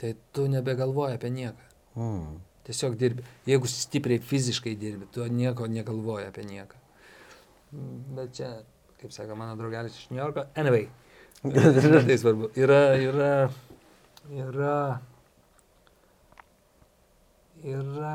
[0.00, 1.66] tai tu nebegalvoji apie nieką.
[1.96, 2.40] Mm.
[2.70, 3.24] Tiesiog dirbi.
[3.50, 6.76] Jeigu stipriai fiziškai dirbi, tu nieko negalvoji apie nieką.
[7.74, 8.50] Mm, Bet čia,
[9.00, 10.86] kaip sako mano draugelis iš New Yorko, anyway.
[12.06, 12.52] Tai svarbu.
[12.60, 13.32] Yra, yra,
[14.30, 14.76] yra,
[17.74, 18.14] yra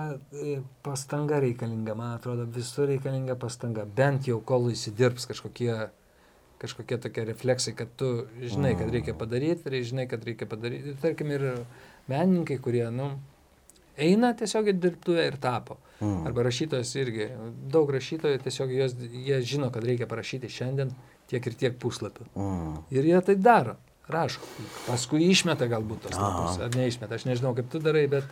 [0.88, 3.84] pastanga reikalinga, man atrodo, visur reikalinga pastanga.
[4.00, 5.74] Bent jau kol įsidirbs kažkokie,
[6.64, 10.96] kažkokie tokie refleksai, kad tu žinai, kad reikia padaryti, ir žinai, kad reikia padaryti.
[10.96, 11.50] Ir tarkim, ir
[12.08, 13.18] menininkai, kurie, nu,
[13.98, 15.78] eina tiesiog į dirbtuvę ir tapo.
[16.02, 16.26] Mm.
[16.28, 17.30] Arba rašytojas irgi.
[17.72, 20.92] Daug rašytojų tiesiog jos, jie žino, kad reikia parašyti šiandien
[21.32, 22.28] tiek ir tiek puslapių.
[22.36, 22.74] Mm.
[22.96, 23.78] Ir jie tai daro.
[24.12, 24.44] Rašo.
[24.86, 26.60] Paskui išmeta galbūt tos lapus.
[26.62, 27.18] Ar neišmeta.
[27.18, 28.28] Aš nežinau, kaip tu darai, bet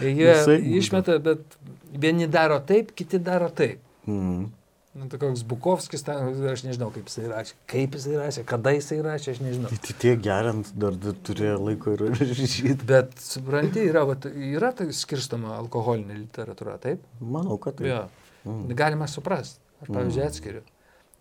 [0.00, 0.78] jie Visaip būna.
[0.80, 1.58] išmeta, bet
[1.92, 3.82] vieni daro taip, kiti daro taip.
[4.08, 4.46] Mm.
[4.94, 7.56] Nu, tai koks Bukovskis, ten, aš nežinau, kaip jisai rašė.
[7.70, 9.70] Kaip jisai rašė, kada jisai rašė, aš nežinau.
[9.74, 10.94] Tai tiek geriant dar,
[11.26, 12.76] turėjo laiko ir rašyti.
[12.86, 17.02] Bet supranti, yra, vat, yra tai skirstama alkoholinė literatūra, taip?
[17.18, 17.90] Manau, kad tai.
[17.90, 18.04] Jo.
[18.46, 18.70] Mm.
[18.78, 19.58] Galima suprasti.
[19.82, 20.62] Aš, pavyzdžiui, atskiriu.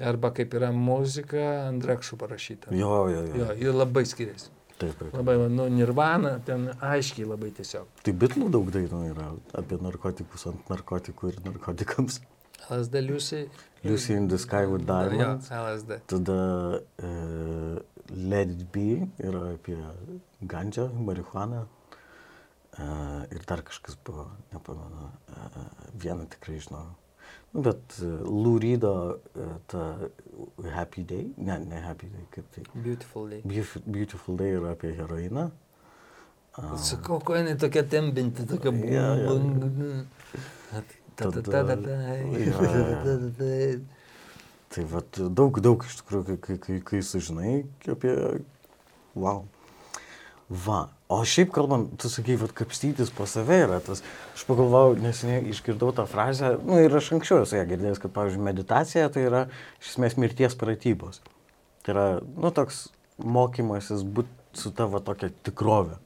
[0.03, 2.73] Arba kaip yra muzika ant rakšų parašyta.
[2.77, 3.39] Jo, jo, jo.
[3.41, 4.51] Jo, ir labai skiriasi.
[4.77, 5.13] Taip, taip.
[5.15, 7.89] Labai, nu, nirvana, ten aiškiai labai tiesiog.
[8.05, 12.19] Tai bitlų daug dainų yra apie narkotikus ant narkotikų ir narkotikams.
[12.69, 13.49] LSD Lucy.
[13.83, 15.49] Lucy in the Sky with Jo, Diamonds.
[15.49, 15.99] LSD.
[16.07, 17.79] Tada uh,
[18.15, 19.77] Let It Be yra apie
[20.47, 21.65] gandžią, marihuaną.
[22.73, 25.09] Uh, ir dar kažkas buvo, nepamenu.
[25.29, 25.65] Uh,
[26.01, 26.87] vieną tikrai žinau.
[27.53, 29.83] Nu, bet uh, Lūrydo uh, ta
[30.73, 32.63] Happy Day, ne, ne Happy Day, kaip tai.
[32.73, 33.41] Beautiful Day.
[33.45, 35.51] Beautiful, beautiful Day yra apie heroiną.
[36.57, 39.37] Uh, Sakau, ko jinai tokia tembinti, tokia Jo, jo.
[39.37, 40.83] buvo.
[44.73, 47.59] Tai vat, daug, daug iš tikrųjų, kai, kai, kai, sužinai
[47.93, 48.13] apie...
[49.13, 49.43] Wow.
[50.49, 50.87] Va.
[51.13, 54.01] O šiaip kalbant, tu sakai, kad kapstytis po save yra tas.
[54.33, 58.45] Aš pagalvojau, neseniai išgirdau tą frazę, nu ir aš anksčiau esu ją girdėjęs, kad, pavyzdžiui,
[58.47, 59.43] meditacija tai yra
[59.77, 61.21] iš esmės mirties pratybos.
[61.85, 62.87] Tai yra, nu, toks
[63.21, 65.99] mokymasis būti su tavo tokia tikrovė.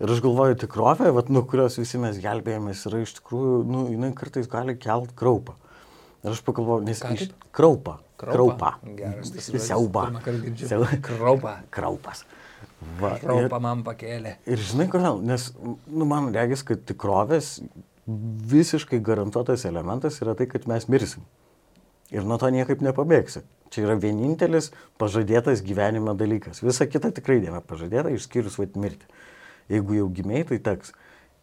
[0.00, 4.12] Ir aš galvoju, tikrovė, vat, nuo kurios visi mes gelbėjomės, yra iš tikrųjų, nu, jinai
[4.16, 5.58] kartais gali kelt kraupą.
[6.22, 7.98] Ir aš pagalvoju, nes Ką iš kraupą.
[8.22, 8.30] Tas
[9.26, 9.66] žodis.
[9.66, 10.06] Siauba.
[11.02, 11.56] Kraupa.
[11.74, 12.24] Kraupas.
[12.98, 14.36] Va, ir, Kraupa man pakėlė.
[14.46, 15.20] ir žinai kodėl?
[15.26, 17.56] Nes, nu, man regis, kad tikrovės
[18.52, 21.26] visiškai garantuotas elementas yra tai, kad mes mirsim.
[22.12, 23.44] Ir nuo to niekaip nepabėgsi.
[23.72, 26.60] Čia yra vienintelis pažadėtas gyvenime dalykas.
[26.60, 29.06] Visa kita tikrai nėra pažadėta, išskyrus vat mirti.
[29.70, 30.94] Jeigu jau gimiai, tai teks.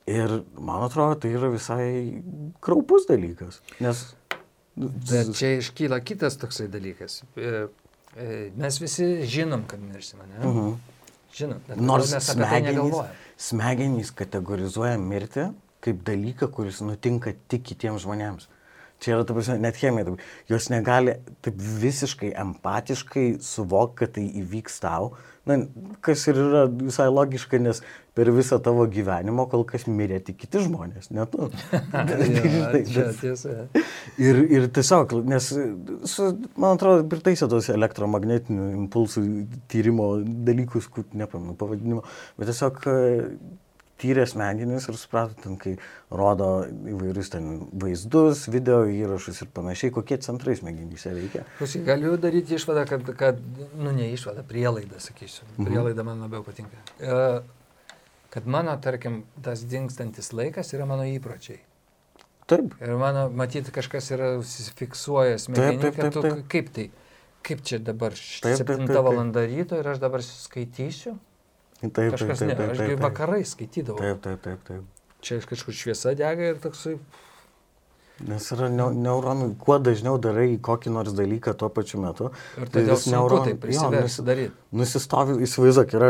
[0.10, 2.21] Ir man atrodo, tai yra visai
[2.63, 3.62] kraupus dalykas.
[3.84, 4.08] Nes...
[4.79, 7.21] Bet čia iškyla kitas toksai dalykas.
[7.36, 7.65] E,
[8.15, 8.27] e,
[8.58, 10.39] Mes visi žinom, kad mirsime, ne?
[10.39, 10.77] Uh -huh.
[11.36, 11.60] Žinom.
[11.75, 13.17] Nors mes apie tai smegenys, negalvojam.
[13.38, 18.47] smegenys kategorizuoja mirtį kaip dalyką, kuris nutinka tik kitiems žmonėms.
[18.99, 20.15] Čia yra, prasme, net chemija.
[20.51, 25.13] Jos negali taip visiškai empatiškai suvokti, kad tai įvyks tau.
[25.47, 25.62] Na,
[26.03, 27.79] kas ir yra visai logiška, nes
[28.19, 31.47] per visą tavo gyvenimą kol kas mirė tik kiti žmonės, ne tu.
[33.21, 33.53] Tiesa.
[34.19, 35.47] Ir, ir tiesiog, nes,
[36.12, 36.27] su,
[36.60, 39.23] man atrodo, pritaisė tos elektromagnetinių impulsų
[39.71, 40.12] tyrimo
[40.49, 42.03] dalykus, kur nepamenu pavadinimo,
[42.36, 42.97] bet tiesiog e,
[44.03, 45.77] tyrė smegenis ir suprato, ten, kai
[46.12, 47.47] rodo įvairius ten
[47.84, 51.45] vaizdus, video įrašus ir panašiai, kokie centrai smegenyse veikia.
[51.62, 53.39] Klausyk, galiu daryti išvadą, kad, kad,
[53.79, 55.47] nu ne išvadą, prielaidą, sakysiu.
[55.60, 56.84] Prielaida man labiau patinka.
[56.99, 57.23] E,
[58.33, 61.61] kad mano, tarkim, tas dinkstantis laikas yra mano įpročiai.
[62.49, 62.73] Taip.
[62.81, 64.29] Ir mano, matyti, kažkas yra
[64.79, 66.45] fiksuoja smegenį, taip, kad taip, tu, taip.
[66.49, 66.85] kaip tai,
[67.45, 69.01] kaip čia dabar Taip, taip, 7 taip, taip.
[69.05, 71.13] valanda ryto ir aš dabar skaitysiu.
[71.79, 73.03] Taip, taip, Kažkas taip, ne, taip, ašgi taip, taip.
[73.05, 74.01] vakarai skaitydavau.
[74.01, 74.87] Taip, taip, taip, taip.
[75.23, 76.95] Čia kažkur šviesa dega ir toksai,
[78.27, 82.32] Nes yra neu- neuronų, kuo dažniau darai kokį nors dalyką tuo pačiu metu.
[82.60, 84.51] ir tai vis sunku neuronų- tai jo, prisiversti nusi- daryti.
[84.73, 86.10] Nusistovi, įsivaizduok, yra,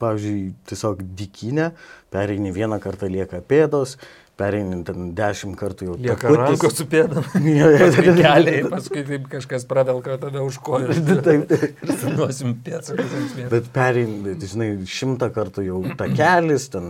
[0.00, 1.72] pavyzdžiui, tiesiog dikinė,
[2.10, 3.96] pereini vieną kartą lieka pėdos,
[4.40, 7.24] pereini ten dešimt kartų jau Lieka rankos su pėdam.
[7.36, 10.96] Keliai, paskui taip kažkas pravelka tave už kojų.
[11.26, 11.52] Taip.
[11.52, 13.50] Ir suduosim pėdsakus ant smėlio.
[13.52, 16.86] Bet pereini, žinai, šimtą kartų jau takelis, ten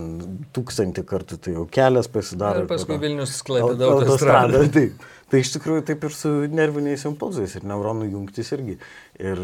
[0.55, 2.63] tūkstantį kartų tai jau kelias pasidaro.
[2.65, 4.63] Ir paskui to- Vilnius sklaidė Au- daug autostrada.
[4.77, 5.09] Taip.
[5.33, 8.75] Tai iš tikrųjų taip ir su nerviniais impulsais ir neuronų jungtis irgi.
[9.17, 9.39] Ir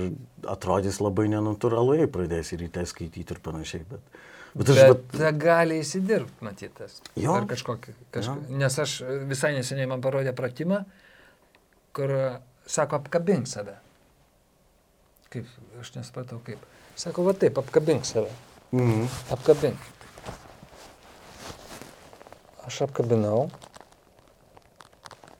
[0.53, 3.87] atrodys labai nenatūralu, jei pradėsi ryte skaityti ir panašiai.
[3.89, 4.19] Bet,
[4.55, 6.97] bet aš, Bet bet, gali įsidirbti, matytas.
[7.19, 7.35] Jo.
[7.37, 7.93] Ar kažkokį.
[8.15, 8.57] kažkokį.
[8.61, 8.95] Nes aš
[9.29, 10.81] visai neseniai man parodė pratimą,
[11.95, 12.25] kur e,
[12.69, 13.75] sako apkabink save.
[15.29, 15.45] Kaip,
[15.81, 16.61] aš nesupratau kaip.
[16.99, 18.31] Sako, va taip, apkabink save.
[18.71, 19.05] mhm.
[19.35, 19.77] Apkabink.
[22.65, 23.47] Aš apkabinau.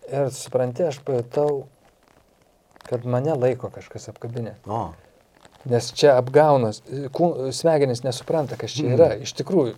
[0.09, 1.67] Ir supranti, aš pajutau,
[2.89, 4.55] kad mane laiko kažkas apkabinė.
[4.65, 4.87] o,
[5.67, 6.79] Nes čia apgaunas,
[7.51, 9.09] smegenys nesupranta, kas čia yra.
[9.19, 9.73] Iš tikrųjų,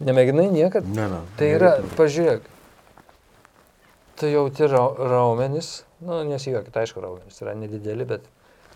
[0.00, 0.86] nemėginai niekad.
[0.88, 1.20] ne, ne.
[1.36, 2.46] Tai yra, pažiūrėk,
[4.18, 8.24] tu jauti rau- raumenis, nu, nesijuokit, aišku, raumenis yra nedideli, bet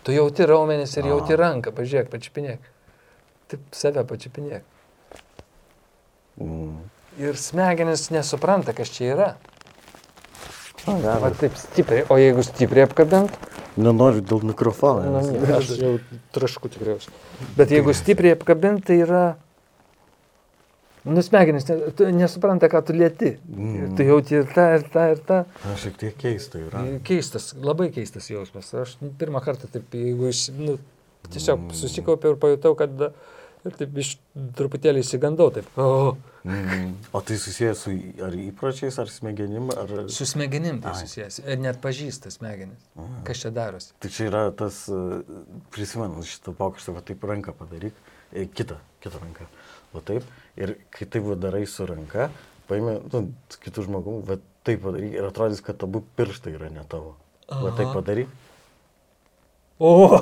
[0.05, 2.69] tu jauti raumenis ir jauti ranką, pažiūrėk, pačiupinėk.
[3.51, 4.63] Taip save pačiupinėk.
[6.41, 6.77] Mm.
[7.21, 9.27] Ir smegenis nesupranta, kas čia yra.
[10.89, 13.31] O, Va taip stipriai, o jeigu stipriai apkabint,
[13.77, 15.07] Nenoriu dėl mikrofono.
[15.17, 15.93] nes- ne, aš jau
[16.35, 17.13] trašku tikriausiai.
[17.57, 19.23] Bet jeigu stipriai apkabint, tai yra...
[21.03, 23.33] Nu, smegenis ne, tu nesupranta, ką tu lieti.
[23.51, 23.95] Mm.
[23.97, 25.39] Tu jauti ir tą, ir tą, ir tą.
[25.65, 26.83] Na, šiek tiek keista yra.
[27.03, 28.69] Keistas, labai keistas jausmas.
[28.85, 30.77] Aš pirmą kartą taip, jeigu iš, nu,
[31.33, 33.11] tiesiog susikaupiau ir pajutau, kad da-
[33.65, 34.15] ir taip iš
[34.57, 35.49] truputėlį įsigandau.
[35.55, 36.95] Taip, o, Mm.
[37.11, 37.91] O tai susijęs su
[38.25, 39.91] ar įpročiais, ar smegenim, ar...
[40.11, 41.05] su smegenim tai Ai.
[41.05, 41.37] susijęs.
[41.39, 42.81] Ir net pažįsta smegenis.
[43.23, 43.93] Kas čia darosi?
[44.03, 45.21] Tai čia yra tas, e,
[45.71, 47.95] prisimenu šitą pokštą, va taip ranką padaryk,
[48.33, 49.47] e, kitą, kitą ranką.
[49.95, 50.27] O taip,
[50.59, 52.27] ir kai taip darai su ranka,
[52.67, 53.23] paėmė, nu,
[53.63, 57.15] kitų žmogum, va taip padaryk ir atrodys, kad abu pirštai yra ne tavo.
[57.47, 58.27] Va taip padaryk.
[59.79, 60.17] O,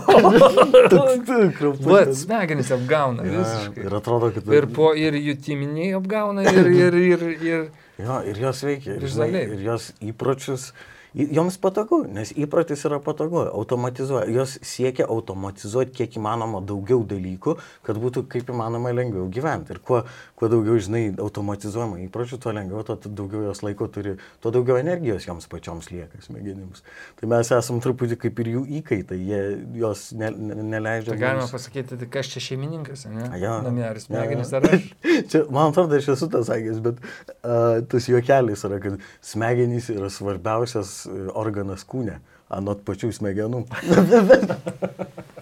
[1.58, 1.86] Krapštas.
[1.86, 3.86] va, smegenis apgauna Ja, visiškai.
[3.86, 4.48] ir atrodo, kad...
[4.54, 7.70] Ir, po, ir jutiminiai apgauna, ir, ir, ir, ir
[8.02, 8.96] Jo, ir jos veikia.
[8.98, 10.72] Ir, žinai, ir jos įpročius,
[11.14, 14.26] joms patogu, nes įprotis yra patogu, automatizuoja.
[14.34, 19.76] Jos siekia automatizuoti kiek įmanoma daugiau dalykų, kad būtų kaip įmanoma lengviau gyventi.
[19.76, 20.02] Ir kuo,
[20.42, 25.28] kuo daugiau, žinai, automatizuojama įpročių, tuo lengviau, tuo daugiau jos laiko turi, tuo daugiau energijos
[25.28, 26.82] joms pačioms lieka smegenims.
[27.20, 29.42] Tai mes esam truputį kaip ir jų įkaitai, jie
[29.84, 31.14] jos ne, ne, neleidžia.
[31.14, 33.28] Tai galima mums- pasakyti, tai kas čia šeimininkas, ne?
[33.44, 33.60] Jo.
[33.68, 34.58] Namie ar Jo, smegenis jo.
[34.64, 34.90] ar aš?
[35.32, 40.10] Čia, man atrodo, aš esu tas sakęs, bet uh, tas juokelis yra, kad smegenys yra
[40.10, 42.18] svarbiausias uh, organas kūne,
[42.50, 43.62] anot pačių smegenų.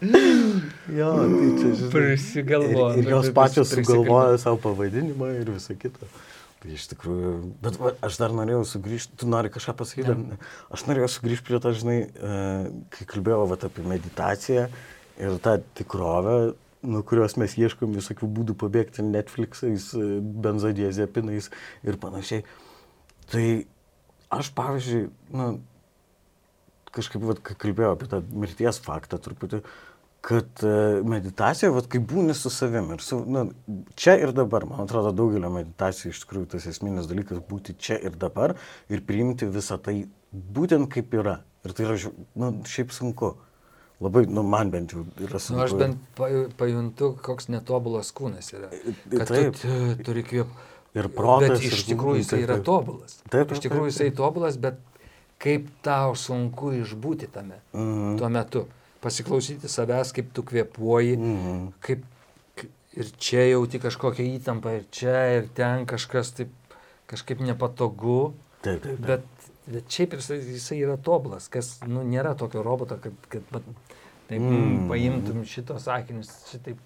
[0.00, 1.92] jo, tai čia žinai.
[1.92, 2.96] Prisigalvoja.
[2.96, 6.08] Ir, ir jos pačios sugalvoja savo pavadinimą ir visą kitą.
[6.60, 7.34] Tai iš tikrųjų,
[7.64, 10.36] bet va, aš dar norėjau sugrįžti, tu nori kažką pasakyti, ne?
[10.68, 14.66] aš norėjau sugrįžti prie to, žinai, uh, kai kalbėjau vat, apie meditaciją
[15.20, 16.34] ir tą tikrovę,
[16.82, 20.06] nuo kurios mes ieškom visokių būdų pabėgti Netflixais, e,
[20.44, 21.50] benzodiazepinais
[21.84, 22.44] ir panašiai.
[23.32, 23.44] Tai
[24.32, 25.02] aš, pavyzdžiui,
[25.36, 25.48] nu,
[26.94, 29.60] kažkaip, vat, kai kalbėjau apie tą mirties faktą truputį,
[30.20, 33.46] kad e, meditacija, vat, kai būni su savimi ir su, nu,
[33.96, 38.16] čia ir dabar, man atrodo, daugelio meditacijų iš tikrųjų tas esminis dalykas būti čia ir
[38.20, 38.54] dabar
[38.92, 41.38] ir priimti visą tai būtent kaip yra.
[41.64, 41.96] Ir tai yra,
[42.40, 43.34] nu, šiaip sunku.
[44.00, 45.58] Labai, nu, man bent jau yra sunku.
[45.58, 48.70] Nu, aš bent paju- pajuntu, koks netobulas kūnas yra.
[49.12, 49.58] Kad Taip.
[49.60, 50.52] tu turi kvėp.
[50.96, 53.18] Ir protas, Bet iš tikrųjų jisai yra tobulas.
[53.28, 54.80] Taip, taip, Iš tikrųjų jisai tobulas, bet
[55.40, 58.16] kaip tau sunku išbūti tame Mhm.
[58.18, 58.64] tuo metu.
[59.00, 61.60] Pasiklausyti savęs, kaip tu kvėpuoji, Mhm.
[61.80, 62.02] kaip
[63.00, 66.50] ir čia jauti kažkokią įtampą, ir čia, ir ten kažkas taip
[67.08, 68.34] kažkaip nepatogu.
[68.62, 69.06] Taip, taip, taip.
[69.06, 69.22] Bet,
[69.66, 74.88] bet šiaip jisai, jisai yra tobulas, kas, nu, nėra tokio roboto, kad, kad taip, mm.
[74.90, 76.78] Paimtum šitos sakinius, šitaip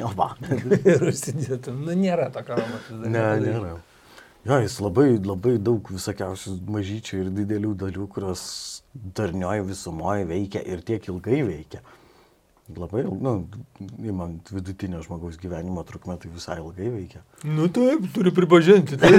[0.00, 0.30] O, va.
[0.86, 1.82] ir užsidėtum.
[1.84, 3.00] Nu, nėra tokio roboto.
[3.04, 3.74] Ne, nėra.
[4.46, 10.82] Jo, jis labai, labai daug visokiausių mažyčių ir didelių dalių, kurios darnioji visumoje veikia ir
[10.86, 11.80] tiek ilgai veikia.
[12.70, 13.48] Labai, nu,
[14.06, 17.22] įmant vidutinio žmogaus gyvenimo trukmę, tai visai ilgai veikia.
[17.42, 18.94] Nu taip, turiu pripažinti.
[19.00, 19.10] Tai,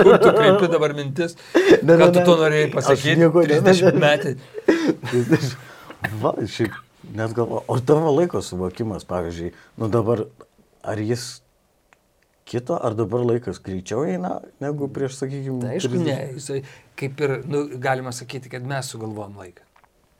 [0.00, 1.36] kur tu kreipi dabar mintis?
[1.82, 3.18] Ne, ne, Ką tu to norėjai pasakyti?
[3.20, 4.36] nieko ne- 30 metai.
[6.22, 6.72] Va, šiaip
[7.16, 10.24] net galvo, o tavo laiko suvokimas, pavyzdžiui, nu dabar,
[10.84, 11.42] ar jis
[12.46, 16.16] kito, ar dabar laikas greičiau eina, negu prieš, sakykime, Tai aišku, ne.
[16.36, 16.60] Jisai,
[16.98, 19.64] kaip ir, nu, galima sakyti, kad mes sugalvojom laiką.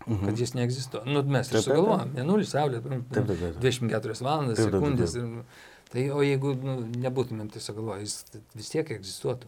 [0.06, 0.24] Mhm.
[0.28, 1.06] Kad jis neegzistuoja.
[1.10, 1.64] Nu, mes ir Taip, taip, taip.
[1.70, 2.12] sugalvojom.
[2.18, 3.56] Mėnulis, saulė, nu, Taip, taip, taip.
[3.62, 5.16] 24 valandas, Taip, taip, taip, sekundės.
[5.16, 9.46] ir- Tai o jeigu nu, nebūtumėm tai sugalvoję, jis vis tiek egzistuotų.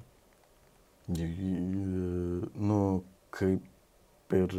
[2.58, 3.02] Nu,
[3.34, 4.54] kaip ir...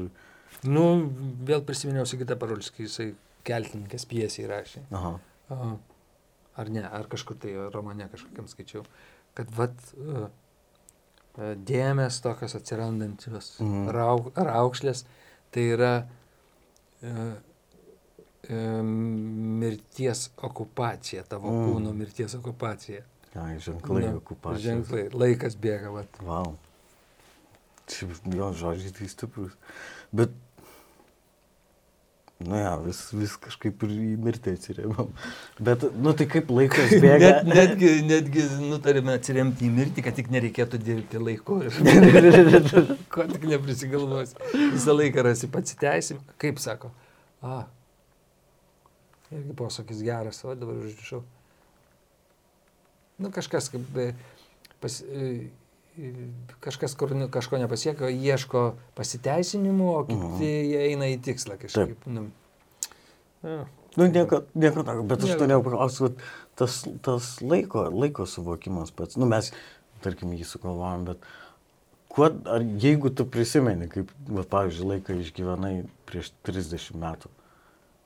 [0.67, 0.83] Nu,
[1.47, 3.07] vėl prisiminiau Sigitą Parulskį, jisai
[3.47, 4.81] keltininkės pjesį rašė.
[4.91, 5.13] Aha.
[5.55, 5.69] A,
[6.59, 8.83] Ar ne, ar kažkur tai romane kažkokiam skaičiau,
[9.37, 10.29] kad vat a,
[11.39, 13.85] a, dėmes tokios atsirandančios, Mhm.
[13.95, 15.05] rauk, raukšlės,
[15.55, 17.13] tai yra a,
[18.49, 21.63] a, mirties okupacija, tavo Mm.
[21.69, 23.05] kūno mirties okupacija.
[23.35, 24.63] Ai, ženklai Nu, okupacijos.
[24.65, 26.19] Ženklai, laikas bėga, vat.
[26.25, 26.57] Vau.
[27.89, 29.53] Šiaip jo žodžiai tai stiprus.
[30.11, 30.33] Bet,
[32.39, 35.09] nu ja, vis, vis kažkaip ir į mirtį atsirėmėm.
[35.67, 37.31] Bet, nu tai kaip laikas bėga.
[37.43, 41.59] Net, netgi, netgi nutarėme atsiremti į mirtį, kad tik nereikėtų dirbti laiku.
[43.13, 44.37] Ko tik neprisigalvos.
[44.55, 46.23] Visą laiką rasi pasiteisim.
[46.39, 46.93] Kaip sako?
[47.43, 47.65] A.
[49.35, 51.21] Irgi posakis geras, o dabar užrišau.
[53.19, 53.99] Nu kažkas kaip...
[54.79, 55.01] Pas,
[56.63, 58.63] kažkas, kur nu, kažko nepasiekio, ieško
[58.95, 60.79] pasiteisinimų, o kiti Mhm.
[60.85, 61.97] eina į tikslą kažkaip.
[62.07, 62.29] Nu,
[63.43, 63.65] a.
[63.97, 66.09] Nu, nieko, nieko tokio, bet aš norėjau paklausti,
[66.55, 69.51] tas, tas laiko, laiko suvokimas pats, nu mes,
[70.05, 71.17] tarkim, jį sugalvojom, bet
[72.07, 75.73] kuo, ar jeigu tu prisimeni, kaip, va, pavyzdžiui, laiką išgyvenai
[76.05, 77.33] prieš 30 metų,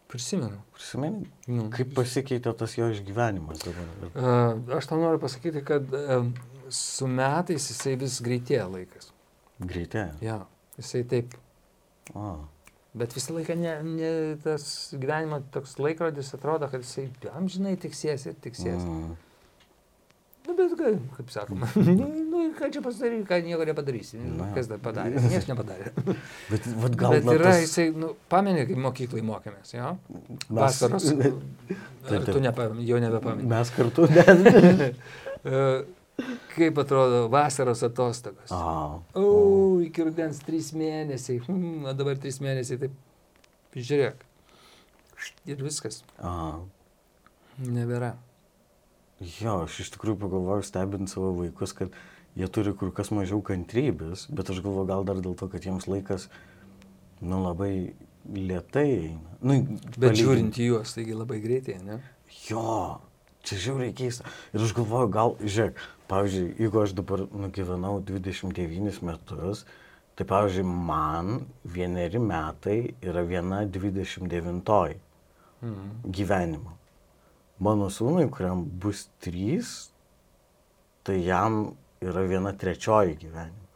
[0.07, 0.61] Prisimenu.
[0.73, 1.69] prisimeni, Nu.
[1.73, 3.85] kaip pasikeitė tas jo išgyvenimas dabar?
[4.15, 5.83] A, Aš tau noriu pasakyti, kad
[6.73, 9.11] su metais jisai vis greitėja laikas.
[9.63, 10.15] Greitėja.
[10.23, 10.39] Ja,
[10.79, 11.37] jisai taip.
[12.13, 12.33] O,
[12.93, 14.09] Bet visą laiką ne, ne,
[14.43, 14.63] tas
[14.93, 18.83] gyvenimo toks laikrodis atrodo, kad jisai amžinai tiksės ir tiksės.
[18.85, 19.15] Mm.
[20.43, 24.19] Nu, bet kaip, kaip sakoma, nu, nu, ką čia pasidarysi, ką nieko nepadarysi.
[24.35, 24.51] Na.
[24.53, 25.23] Kas dar padarė?
[25.23, 25.93] Niekas nepadarė.
[26.51, 27.63] bet, vat, gal Bet yra, tas...
[27.63, 29.95] jisai, nu, pamenė, kaip mokyklai mokėmės, jo?
[30.11, 31.09] Mes- Vasaros.
[32.03, 32.33] Taip, Ar taip.
[32.35, 33.47] tu nepa, jau nebepamenė.
[33.47, 34.25] Mes kartu, ne?
[36.53, 38.51] Kaip atrodo vasaros atostogos?
[38.53, 41.39] A, O, iki rudens trys mėnesiai.
[41.47, 42.93] Hmm, o dabar trys mėnesiai, taip
[43.75, 44.21] žiūrėk.
[45.49, 46.03] Ir viskas.
[46.19, 46.59] a.
[47.63, 48.13] Nebėra.
[49.39, 51.93] Jo, aš iš tikrųjų pagalvojau stebint savo vaikus, kad
[52.37, 55.85] jie turi kur kas mažiau kantrybės, bet aš galvoju gal dar dėl to, kad jiems
[55.87, 56.27] laikas,
[57.21, 57.93] nu, labai
[58.33, 59.37] lietai eina.
[59.41, 61.99] Nu, Bet palygint- žiūrint į juos, taigi labai greitai, ne?
[62.49, 62.99] Jo,
[63.45, 64.25] čia žiauriai keista.
[64.53, 65.77] Ir aš galvoju, gal, žiūrėk,
[66.13, 69.65] pavyzdžiui, jeigu aš dabar nugyvenau 29 metus,
[70.15, 74.99] tai pavyzdžiui, man vieneri metai yra viena 29
[75.63, 76.11] Mhm.
[76.11, 76.71] gyvenimo.
[77.59, 79.91] Mano sūnui, kuriam bus 3,
[81.03, 83.67] tai jam yra viena trečioji gyvenimo.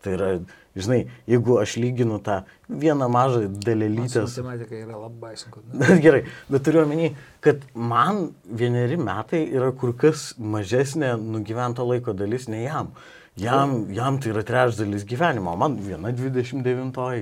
[0.00, 0.28] Tai yra,
[0.76, 1.00] žinai,
[1.30, 5.62] jeigu aš lyginu tą vieną mažą dalelytės Matematika yra labai sunku.
[5.80, 7.12] Bet gerai, bet turiu omeny,
[7.44, 12.90] kad man vieneri metai yra kur kas mažesnė nugyvento laiko dalis nei jam.
[13.36, 16.92] Jam, jam tai yra trečdalis gyvenimo, man viena 29.
[16.94, 17.16] Tai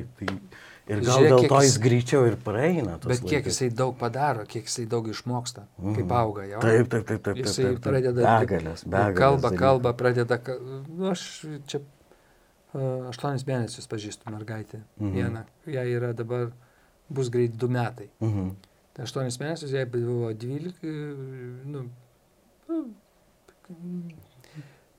[0.91, 2.99] ir gal Žiūrėk, dėl kiek to jis- jis greičiau ir praeina.
[3.05, 3.53] Bet kiek laikas.
[3.55, 5.63] jisai daug padaro, kiek jisai daug išmoksta,
[5.97, 6.59] kaip auga jau.
[6.59, 6.67] Mhm.
[6.67, 7.37] Taip, taip, taip, taip.
[7.41, 7.85] Jisai taip, taip.
[7.87, 9.17] pradeda Begalės, begalės.
[9.23, 10.39] kalba, kalba, pradeda.
[10.91, 11.23] Nu, aš
[11.71, 11.81] čia
[12.75, 14.83] aštuonis mėnesius pažįstu mergaitę.
[14.99, 15.13] Mhm.
[15.17, 15.43] Vieną.
[15.75, 16.51] Jai yra dabar,
[17.13, 18.09] bus greit du metai.
[18.21, 18.53] Mhm.
[18.93, 20.93] Tai aštuonis mėnesius, jai buvo 12.
[21.69, 21.87] Nu,
[22.69, 22.81] nu,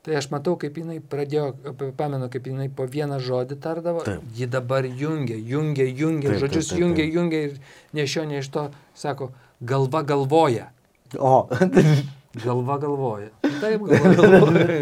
[0.03, 1.51] tai aš matau, kaip jinai pradėjo,
[1.97, 4.01] pamenu, kaip jinai po vieną žodį tardavo.
[4.07, 4.23] Taip.
[4.35, 7.13] Ji dabar jungia, jungia, jungia, Taip, taip, žodžius taip, jungia, taip.
[7.19, 7.59] jungia ir
[7.93, 8.65] ne iš jo, ne iš to,
[8.97, 9.29] sako,
[9.61, 10.71] galva galvoja.
[11.19, 11.47] O,
[12.33, 13.27] Galva galvoja.
[13.61, 14.77] Taip, galva galvoja.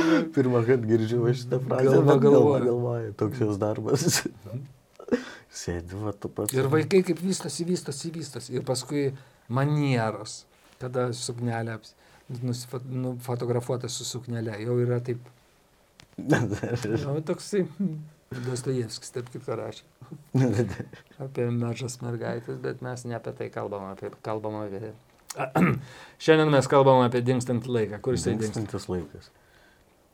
[0.34, 1.94] pirmą kartą girdžiu šitą frazę.
[1.94, 2.64] Galva galvoja.
[2.64, 3.14] galvoja.
[3.20, 4.22] Toks jos darbas.
[5.60, 6.54] Sėdi, va, tu pats.
[6.54, 8.54] Ir vaikai kaip vystosi, vystosi, vystosi.
[8.54, 9.08] Ir paskui
[9.50, 10.44] manieros,
[10.82, 11.80] kada suknelė
[12.30, 15.26] nufotografuota su suknelė, jau yra taip,
[17.04, 17.66] jau toksai,
[18.46, 19.82] Dostojevskis taip kitką rašė.
[21.18, 24.92] Apie mažas mergaitės, bet mes ne apie tai kalbam, apie, kalbam apie...
[26.22, 28.60] Šiandien mes kalbam apie dinkstantį laiką, kur jisai dinksta.
[28.60, 29.32] Dingstantis laikas.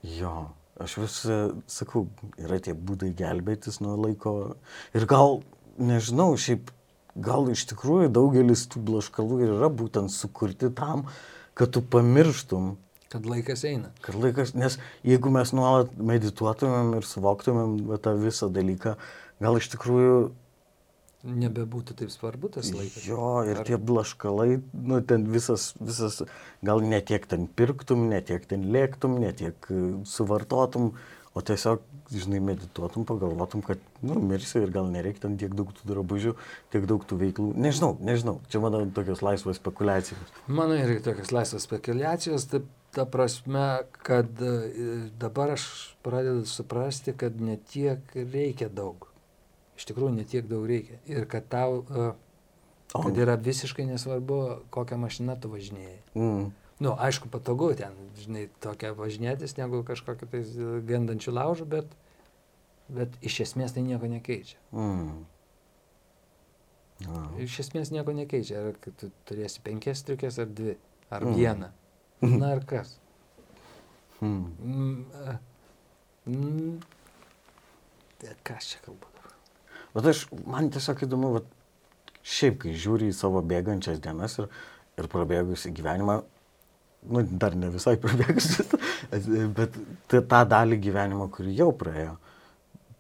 [0.03, 1.37] Jo, aš vis e,
[1.71, 2.07] sakau,
[2.39, 4.57] yra tie būdai gelbėtis nuo laiko.
[4.97, 5.41] Ir gal,
[5.79, 6.71] nežinau, šiaip
[7.17, 11.07] gal iš tikrųjų daugelis tų blaškalų ir yra būtent sukurti tam,
[11.57, 12.77] kad tu pamirštum,
[13.09, 13.93] Kad laikas eina.
[14.03, 18.97] kad laikas, nes jeigu mes nuolat medituotumėm ir suvoktumėm tą visą dalyką,
[19.41, 20.17] gal iš tikrųjų
[21.27, 23.03] Nebebūtų taip svarbu tas laikas.
[23.09, 26.21] Jo, ir tie blaškalai, nu, ten visas, visas,
[26.65, 30.93] gal ne tiek ten pirktum, ne tiek ten lėktum, ne tiek e, suvartotum,
[31.37, 31.83] o tiesiog,
[32.15, 36.37] žinai, medituotum, pagalvotum, kad, nu, mirsi ir gal nereikia ten tiek daug tų drabužių,
[36.73, 37.49] tiek daug tų veiklų.
[37.67, 40.31] Nežinau, nežinau, čia mano tokios laisvos spekulacijos.
[40.47, 42.63] Mano irgi tokios laisvos spekulacijos, ta,
[42.95, 43.67] ta prasme,
[44.07, 44.55] kad e,
[45.19, 45.67] dabar aš
[46.07, 49.11] pradedu suprasti, kad netiek reikia daug.
[49.77, 50.99] Iš tikrųjų, netiek daug reikia.
[51.11, 52.07] Ir kad tau, e,
[52.95, 54.41] kad yra visiškai nesvarbu,
[54.73, 55.99] kokią mašiną tu važinėjai.
[56.17, 56.51] Mm.
[56.81, 60.43] Nu, aišku, patogu ten, žinai, tokia važinėtis negu kažkokiu tai
[60.89, 61.89] gendančiu laužu, bet,
[62.93, 64.61] bet iš esmės tai nieko nekeičia.
[64.77, 65.25] Mm.
[67.07, 67.23] A.
[67.45, 68.61] Iš esmės nieko nekeičia.
[68.71, 70.77] Ar tu turėsi penkias striukės ar dvi,
[71.13, 71.35] ar Mm.
[71.37, 71.73] vieną.
[72.41, 72.95] Na ir kas?
[74.21, 74.47] Mm.
[74.65, 75.39] Mm, e,
[76.27, 76.79] mm,
[78.19, 79.11] tai Kas čia kalba?
[79.97, 81.47] Bet aš, man tiesiog įdomu, vat,
[82.27, 84.51] šiaip, kai žiūri į savo bėgančias dienas ir,
[85.01, 86.19] ir prabėgusi gyvenimą,
[87.13, 88.67] nu, dar ne visai prabėgusi,
[89.57, 89.77] bet
[90.13, 92.17] tai tą dalį gyvenimo, kurį jau praėjo.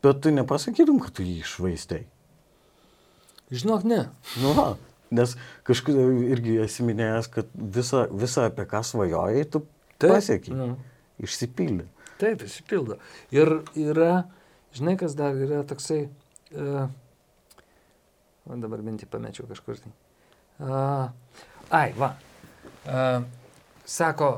[0.04, 2.04] Bet tu nepasakytum, kad tu jį išvaistai.
[3.50, 4.02] Žinok, ne.
[4.42, 4.68] Nu, va,
[5.14, 5.36] nes
[5.66, 5.98] kažkur
[6.32, 9.62] irgi esi minėjęs, kad visą, visą apie ką svajojai, tu
[10.02, 10.56] pasiekiai.
[10.56, 10.72] Nu,
[11.22, 11.86] Išsipildė.
[12.20, 12.98] taip, įsipildo.
[13.32, 14.26] Ir yra,
[14.76, 16.06] žinai, kas dar yra toksai,
[16.54, 16.86] uh,
[18.46, 19.92] o dabar mintį pamečiau kažkur tai.
[20.56, 21.08] Uh,
[21.74, 22.14] ai, va.
[22.86, 23.24] Uh,
[23.84, 24.30] sako,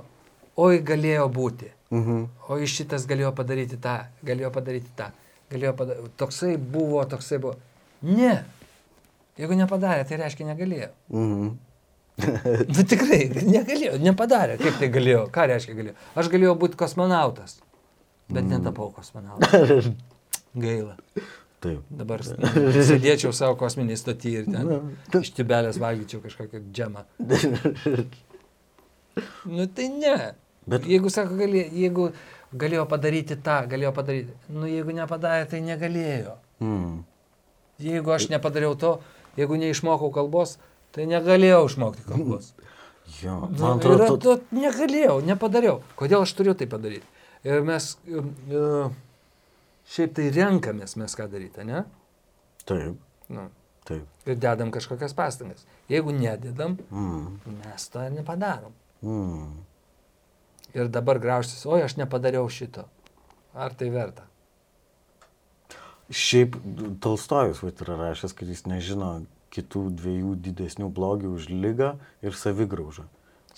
[0.64, 1.70] oi galėjo būti.
[1.94, 2.26] Mhm.
[2.48, 5.10] O iš šitas galėjo padaryti tą, galėjo padaryti tą.
[5.52, 6.12] Galėjo padaryti.
[6.20, 7.56] Toksai buvo, toksai buvo.
[8.04, 8.34] Ne.
[9.38, 10.92] Jeigu nepadarė, tai reiškia negalėjo.
[11.14, 11.56] Mhm.
[12.74, 14.56] Nu tikrai, negalėjo, nepadarė.
[14.58, 15.26] Kaip tai galėjo?
[15.34, 15.94] Ką reiškia galėjo?
[16.18, 17.60] Aš galėjau būti kosmonautas,
[18.26, 19.92] bet netapau kosmonautas.
[20.64, 20.96] Gaila.
[21.64, 21.82] Taip.
[21.90, 22.22] Dabar
[22.90, 24.78] sėdėčiau savo kosminį stotį ir ten Na,
[25.20, 27.04] iš tibelės valgyčiau kažkokią džemą.
[29.44, 30.34] Nu tai ne.
[30.68, 32.04] Bet- jeigu sako, galėjo, jeigu
[32.54, 34.34] galėjo padaryti tą, galėjo padaryti.
[34.52, 36.36] Nu jeigu nepadarė, tai negalėjo.
[36.62, 37.00] Mm.
[37.82, 38.92] Jeigu aš nepadariau to,
[39.38, 40.56] jeigu neišmokau kalbos,
[40.94, 42.52] tai negalėjau išmokti kalbos.
[43.22, 45.80] Jo, Nu, man atrodo, to negalėjau, nepadariau.
[45.98, 47.06] Kodėl aš turiu tai padaryti?
[47.48, 48.90] Ir mes uh,
[49.88, 51.84] šiaip tai renkamės mes ką daryti, ne?
[52.68, 52.98] Taip,
[53.32, 53.48] Nu,
[53.88, 54.04] taip.
[54.28, 55.64] ir dedam kažkokias pastangas.
[55.88, 57.40] Jeigu nededam, Mm.
[57.64, 58.72] mes to nepadarom.
[59.02, 59.52] Mm.
[60.74, 62.84] Ir dabar graužtis, oi, aš nepadariau šito.
[63.54, 64.22] Ar tai verta?
[66.10, 66.56] Šiaip
[67.04, 73.04] Tolstojus vat, yra rašęs, kad jis nežino kitų dviejų didesnių blogių už lygą ir savigraužą.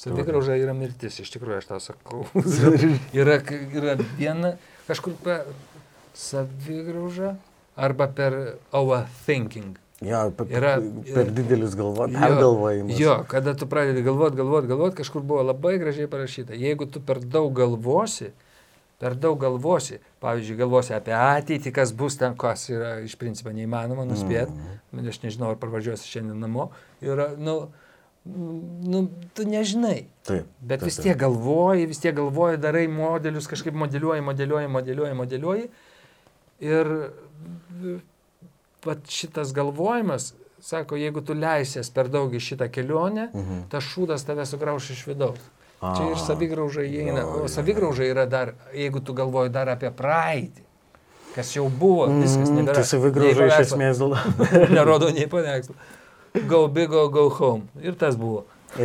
[0.01, 2.25] Savigrauža yra mirtis, iš tikrųjų aš tau sakau.
[3.21, 3.37] yra,
[3.75, 4.55] yra viena
[4.89, 5.15] kažkur
[6.21, 7.37] savigraužą
[7.81, 8.37] arba per
[8.77, 9.79] overthinking.
[10.01, 10.77] Ja, per, Yra-
[11.15, 13.01] per didelis galvo, Jo, pergalvojimas.
[13.01, 16.57] Jo, kada tu pradedi galvoti, galvoti, galvoti, kažkur buvo labai gražiai parašyta.
[16.57, 18.31] Jeigu tu per daug galvosi,
[19.01, 24.07] per daug galvosi, pavyzdžiui, galvosi apie ateitį, kas bus ten, kas yra iš principo neįmanoma
[24.09, 25.13] nuspėti, mm.
[25.13, 26.71] aš nežinau, ar parvažiuosi šiandien namo,
[27.05, 27.59] yra, nu,
[28.25, 29.05] nu,
[29.37, 30.07] tu nežinai.
[30.29, 30.49] Taip.
[30.61, 35.71] Bet taip, vis tiek galvoji, vis tiek galvoji, darai modelius, kažkaip modeliuoji, modeliuoji, modeliuoji, modeliuoji.
[36.61, 36.87] Ir
[38.85, 43.63] pat šitas galvojimas, sako, jeigu tu leisies per daug į šitą kelionę, Mhm.
[43.73, 45.41] tas šūdas tave sugrauš iš vidaus.
[45.81, 47.23] Čia ir A, savigrauža įeina.
[47.25, 50.61] O savigrauža yra dar, jeigu tu galvoji dar apie praeitį,
[51.35, 52.75] kas jau buvo, viskas Mm, nebėra.
[52.75, 54.03] Tai savigrauža iš esmės.
[54.77, 55.75] Nerodo nei paveikslų.
[56.47, 57.65] Go big, go, go home.
[57.81, 58.45] Ir tas buvo.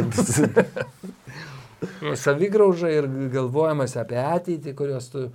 [2.16, 5.28] Savigrauža ir galvojimas apie ateitį, kurios tu...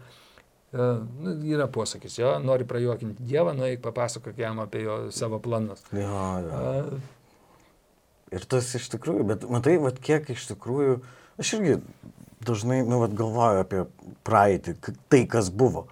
[0.72, 0.88] e,
[1.20, 5.82] Nu, yra posakis, jo, nori prajuokinti Dievą, nueik papasakok jam apie jo savo planus.
[5.92, 6.60] jo, jo.
[6.60, 7.00] A,
[8.30, 11.00] Ir tas iš tikrųjų, bet matai, vat, kiek iš tikrųjų,
[11.42, 11.72] aš irgi
[12.46, 13.80] dažnai, nu, vat, galvoju apie
[14.22, 14.76] praeitį,
[15.10, 15.88] tai, kas buvo.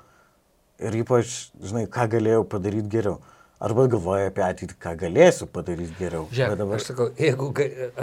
[0.79, 3.16] Ir ypač, žinai, ką galėjau padaryti geriau.
[3.59, 6.29] Arba galvoju apie ateitį, ką galėsiu padaryti geriau.
[6.31, 6.79] Žiūrėk, dabar...
[6.79, 7.49] aš sakau, jeigu,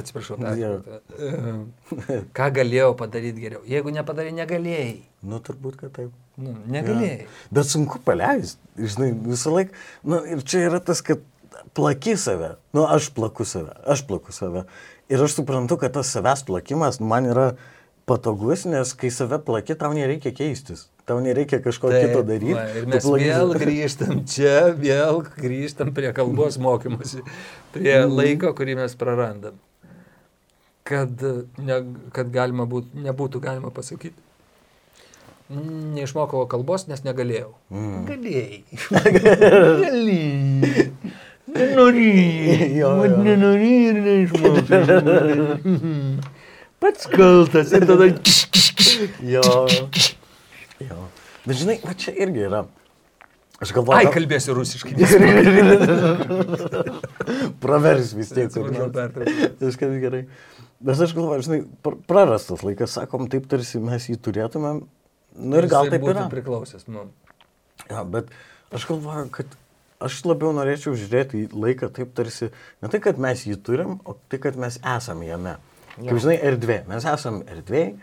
[0.02, 0.74] atsiprašau, Jo.
[0.84, 2.20] pertrauktą.
[2.36, 3.64] ką galėjau padaryti geriau.
[3.72, 4.98] Jeigu nepadarai, negalėjai.
[5.24, 6.12] Nu, turbūt, kad taip.
[6.36, 7.22] Nu, negalėjai.
[7.24, 7.46] Jo.
[7.56, 8.60] Bet sunku paleisti.
[8.76, 9.78] Žinai, visą laiką.
[10.04, 11.24] Nu, ir čia yra tas, kad
[11.78, 12.56] plaki save.
[12.76, 13.76] Nu, aš plaku save.
[13.88, 14.66] Aš plaku save.
[15.12, 17.54] Ir aš suprantu, kad tas savęs plakimas man yra
[18.10, 20.90] patogus, nes kai save plaki, tau nereikia keistis.
[21.06, 22.56] tau nereikia kažko Taip, kito daryti.
[22.58, 27.22] Va, ir mes vėl grįžtam čia, vėl grįžtam prie kalbos mokymosi,
[27.76, 28.16] prie mm.
[28.18, 29.60] laiko, kurį mes prarandam.
[30.86, 31.22] Kad,
[31.62, 31.78] ne,
[32.14, 34.25] kad galima būt, nebūtų galima pasakyti.
[35.50, 37.52] Neišmokau kalbos, nes negalėjau.
[37.70, 38.06] Mm.
[38.10, 38.66] Galėjai.
[39.86, 40.86] Galėjai.
[41.56, 43.10] Nenorėjai.
[43.28, 44.80] Nenorėjai ir neišmokai.
[46.82, 48.06] Pats kaltas ir tada.
[49.22, 49.46] jo.
[50.82, 50.98] jo.
[51.46, 52.62] Bet žinai, va čia irgi yra.
[53.64, 53.98] Aš galvoju.
[54.02, 54.98] Ai, kalbėsiu rusiškai.
[57.64, 58.50] Pravers vis tiek.
[59.62, 60.26] Viskas gerai.
[60.84, 61.60] Bet aš galvoju, žinai,
[62.10, 64.78] prarastas laikas, sakom, taip tarsi mes jį turėtumėm.
[65.36, 66.26] Nu ir gal taip yra.
[66.32, 66.88] priklausęs.
[66.92, 67.10] Nu.
[67.90, 68.32] Ja, bet
[68.76, 69.56] aš galvoju, kad
[70.06, 72.52] aš labiau norėčiau žiūrėti į laiką taip tarsi,
[72.84, 75.58] ne tai, kad mes jį turim, o tai, kad mes esame jame.
[75.96, 76.10] Ja.
[76.10, 76.82] Kaip žinai, erdvė.
[76.90, 77.94] Mes esame erdvėje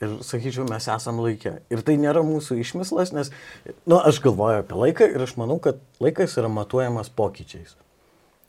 [0.00, 1.54] ir, sakyčiau, mes esame laikė.
[1.72, 3.32] Ir tai nėra mūsų išmislas, nes,
[3.64, 7.76] na, nu, aš galvoju apie laiką ir aš manau, kad laikas yra matuojamas pokyčiais.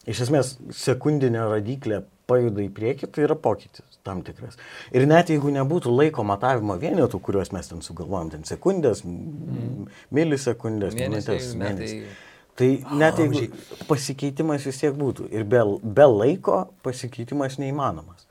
[0.09, 2.01] Iš esmės, sekundinė radiklė
[2.31, 4.57] pajuda į priekį, tai yra pokytis tam tikras.
[4.95, 9.87] Ir net jeigu nebūtų laiko matavimo vienetų, kuriuos mes ten sugalvojom, ten sekundės, mm.
[10.17, 12.15] milisekundės, minutės, mėnesiai.
[12.57, 12.69] Tai
[12.99, 13.45] net jeigu
[13.89, 18.27] pasikeitimas vis tiek būtų ir be, be laiko pasikeitimas neįmanomas.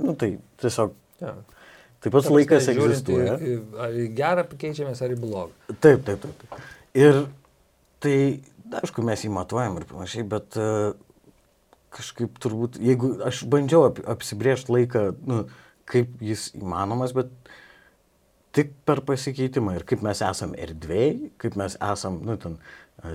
[0.00, 0.96] Nu, tai tiesiog.
[1.22, 1.36] Ja.
[2.04, 3.38] Taip pat laikas egzistuoja.
[3.82, 5.74] Ar į gerą keičiamės, ar į blogą.
[5.80, 6.42] Taip, taip, taip.
[6.42, 6.66] taip.
[6.96, 7.22] Ir
[8.04, 8.18] tai,
[8.82, 10.92] aišku, mes jį matuojam ir panašiai, bet uh,
[11.96, 15.44] kažkaip turbūt, jeigu aš bandžiau ap, apsibriežti laiką, nu,
[15.88, 17.30] kaip jis įmanomas, bet
[18.56, 22.56] tik per pasikeitimą ir kaip mes esam erdvėjai, kaip mes esam, nu, ten,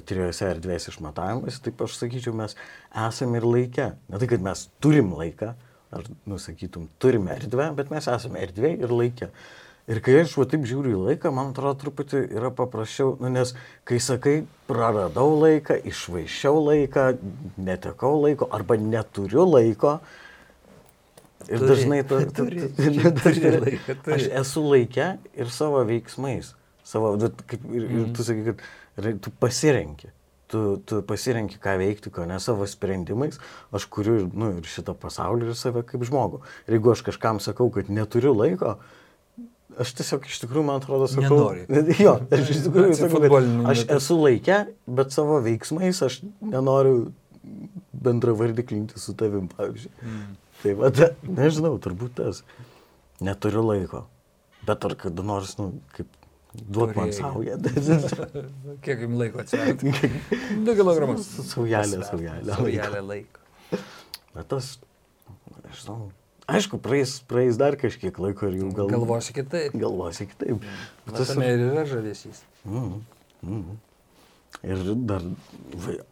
[0.07, 2.55] trijose erdvės išmatavimas, taip aš sakyčiau, mes
[3.07, 3.87] esam ir laike.
[4.11, 5.53] Ne tai, kad mes turim laiką,
[5.91, 9.31] ar, nusakytum, turime erdvę, bet mes esame erdvė ir laikė.
[9.89, 13.55] Ir kai aš va taip žiūriu į laiką, man atrodo truputį yra paprasčiau, nu, nes
[13.87, 14.35] kai sakai,
[14.69, 17.07] praradau laiką, išvaišiau laiką,
[17.57, 19.97] netekau laiko arba neturiu laiko,
[21.47, 24.15] ir turi, dažnai to, turi, turi, turi laiką, turi.
[24.19, 26.55] aš esu laikę ir savo veiksmais.
[26.85, 27.99] Savo, kaip, ir, mm.
[27.99, 28.55] ir tu sakai,
[28.97, 30.11] kad tu pasirenki
[30.51, 33.39] tu, tu pasirenki, ką veikti, ko ne savo sprendimais,
[33.71, 36.41] aš kuriu nu, ir šitą pasaulį ir save kaip žmogų.
[36.67, 38.75] Ir jeigu aš kažkam sakau, kad neturiu laiko,
[39.79, 41.39] aš tiesiog iš tikrųjų, man atrodo, sakau.
[41.39, 41.95] Nenori.
[42.03, 43.41] Jo, aš iš tikrųjų sakau,
[43.71, 44.61] aš esu laikę,
[44.99, 47.11] bet savo veiksmais aš nenoriu
[47.91, 49.93] bendra vardiklinti su tavim, pavyzdžiui.
[50.05, 50.31] Mm.
[50.61, 50.91] Tai va,
[51.25, 52.43] nežinau, turbūt tas.
[53.21, 54.05] Neturiu laiko.
[54.65, 56.09] Bet ar kada nors, nu, kaip
[56.51, 57.55] Duok man saują.
[58.83, 59.91] Kiek jums laiko atsirado?
[60.67, 61.13] 2 kg.
[61.23, 62.55] Saujelė, saujelė.
[62.57, 63.45] Saujelė laiko.
[64.35, 64.73] Bet tas,
[65.63, 66.09] nežinau.
[66.51, 68.89] Aišku, praeis, praeis dar kažkiek laiko ir jau gal...
[68.91, 69.75] Galvosi kitaip.
[69.77, 70.65] Galvosi kitaip.
[71.05, 72.43] Bet tas ir yra žavesys.
[72.67, 72.99] Mm,
[73.45, 73.79] mm.
[74.67, 75.23] Ir dar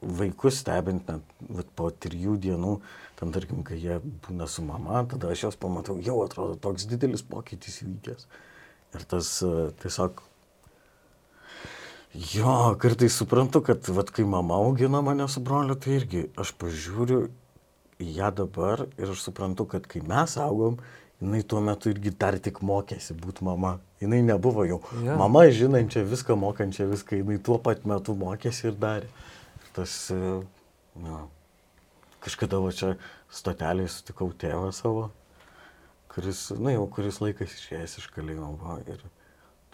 [0.01, 1.09] vaikus stebint,
[1.49, 2.77] net po trijų dienų,
[3.19, 7.25] ten tarkim, kai jie būna su mama, tada aš jos pamatau, jau atrodo toks didelis
[7.27, 8.29] pokytis įvykęs.
[8.95, 9.35] Ir tas
[9.83, 10.23] tiesiog
[12.13, 17.27] Jo, kartais suprantu, kad vat, kai mama augino mane su broliu, tai irgi aš pažiūriu
[17.99, 20.77] ją dabar ir aš suprantu, kad kai mes augom,
[21.19, 23.77] jinai tuo metu irgi dar tik mokėsi būti mama.
[23.99, 25.17] Jinai nebuvo jau ja.
[25.19, 29.09] mama žinančia viską, mokančia viską, jinai tuo pat metu mokėsi ir darė.
[29.59, 29.97] Ir tas,
[30.95, 31.25] na,
[32.23, 32.93] kažkada va čia
[33.35, 35.09] stotelėje sutikau tėvą savo,
[36.13, 39.03] kuris, na jau kuris laikas išėjęs iš kalėjimo ir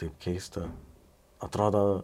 [0.02, 0.66] taip keista.
[1.46, 2.04] Atrodo,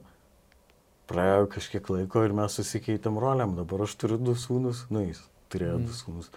[1.10, 3.58] praėjo kažkiek laiko ir mes susikeitėm roliam.
[3.58, 6.32] Dabar aš turiu du sūnus, nu jis turėjo du sūnus.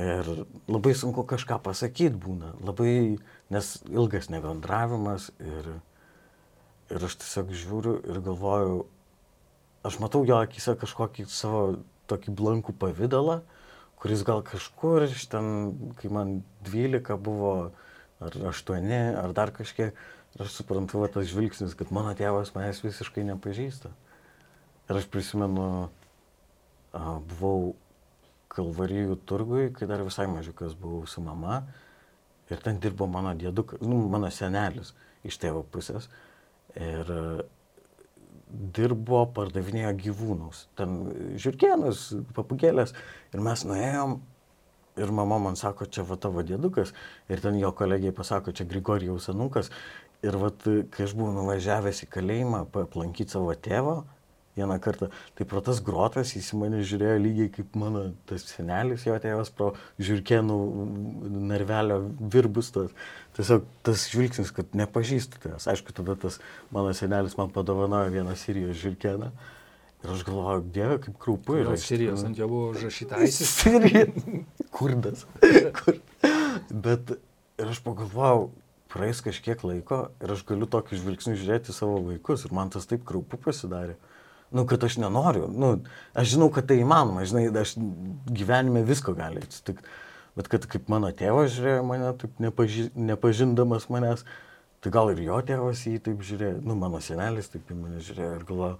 [0.00, 0.28] Ir
[0.70, 3.18] labai sunku kažką pasakyti būna, labai,
[3.52, 5.72] nes ilgas nebendravimas ir,
[6.94, 8.84] ir aš tiesiog žiūriu ir galvoju,
[9.84, 11.64] aš matau jo akise kažkokį savo
[12.10, 13.40] tokį blankų pavydalą,
[14.00, 16.40] kuris gal kažkur iš ten, kai man
[16.70, 17.52] 12 buvo,
[18.20, 18.88] ar 8,
[19.20, 19.98] ar dar kažkiek,
[20.38, 23.90] Ir aš suprantu, va, tas žvilgsnis, kad mano tėvas manęs visiškai nepažįsta.
[24.90, 25.64] Ir aš prisimenu,
[26.94, 27.02] a,
[27.32, 27.74] buvau
[28.50, 31.62] Kalvarijų turgui, kai dar visai mažiukas buvau su mama.
[32.50, 34.90] Ir ten dirbo mano dėdukas, nu, mano senelis
[35.26, 36.08] iš tėvo pusės.
[36.74, 37.12] Ir
[38.50, 40.64] dirbo, pardavinėjo gyvūnus.
[40.78, 40.98] Ten
[41.40, 42.94] žirkienus, papugėlės.
[43.34, 44.18] Ir mes nuėjom
[45.00, 46.92] ir mama man sako, čia va tavo dėdukas.
[47.30, 49.70] Ir ten jo kolegijai pasako, čia Grigorijaus anukas.
[50.26, 54.02] Ir vat, kai aš buvau nuvažiavęs į kalėjimą aplankyti savo tėvo,
[54.56, 55.08] vieną kartą.
[55.38, 59.52] Tai pro tas grotas jis į mane žiūrėjo lygiai kaip mano tas senelis, jo tėvas
[59.54, 59.72] pro
[60.02, 60.58] žirkenų
[61.50, 62.00] narvelio
[62.32, 62.72] virbus.
[62.74, 62.90] Tas,
[63.38, 65.68] tiesiog tas žvilgsnis, kad nepažįstu tavęs.
[65.70, 66.40] Aišku, tada tas
[66.74, 69.30] mano senelis man padovanojo vieną Sirijos žirkeną.
[70.00, 71.76] Ir aš galvoju, dieve, kaip krūpu Ir yra.
[71.76, 73.20] Sirijos ant jo buvo užrašyta.
[73.36, 74.06] Sirija.
[74.72, 75.26] Kurdas.
[75.76, 76.00] Kur.
[76.70, 77.12] Bet
[77.60, 78.48] ir aš pagalvojau,
[78.90, 83.04] praeis kažkiek laiko ir aš galiu tokį žvilgsnį žiūrėti savo vaikus ir man tas taip
[83.06, 83.98] kraupu pasidarė.
[84.50, 85.46] Nu, kad aš nenoriu.
[85.54, 85.76] Nu,
[86.18, 87.76] aš žinau, kad tai įmanoma, žinai, aš
[88.26, 89.86] gyvenime visko gali atsitikti.
[90.38, 94.22] Bet kad kaip mano tėvas žiūrėjo mane, taip nepaži nepažindamas manęs,
[94.80, 98.36] tai gal ir jo tėvas jį taip žiūrėjo, nu, mano senelis taip į mane žiūrėjo
[98.38, 98.76] ir galvoju,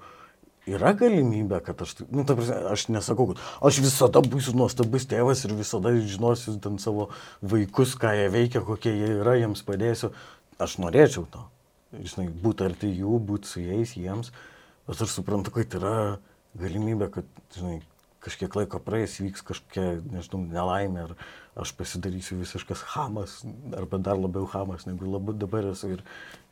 [0.70, 5.44] yra galimybė, kad aš, nu, ta prasme, aš nesakau, kad aš visada būsiu nuostabus tėvas
[5.46, 7.08] ir visada žinosiu ten savo
[7.42, 10.12] vaikus, ką jie veikia, kokie jie yra, jiems padėsiu.
[10.60, 11.42] Aš norėčiau to.
[11.96, 14.30] Žinai, būti arti jų, būti su jais, jiems.
[14.90, 15.96] Bet aš suprantu, kad yra
[16.58, 17.76] galimybė, kad, žinai,
[18.24, 23.36] kažkiek laiko praeis, vyks kažkokia, nežinau, nelaimė, ar aš pasidarysiu visiškas hamas,
[23.78, 25.92] arba dar labiau hamas, negu labai dabar esu.
[25.94, 26.02] Ir,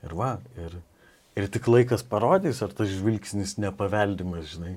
[0.07, 0.79] ir va, ir,
[1.35, 4.77] ir tik laikas parodys, ar tas žvilgsnis nepaveldimas, žinai.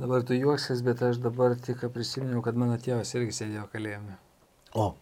[0.00, 4.16] Dabar tu juoksies, bet aš dabar tik prisiminiau, kad mano tėvas irgi sėdėjo kalėjime.
[4.72, 4.94] O,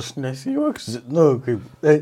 [0.00, 1.72] aš nesijuoksiu, nu, kaip.
[1.84, 1.98] E,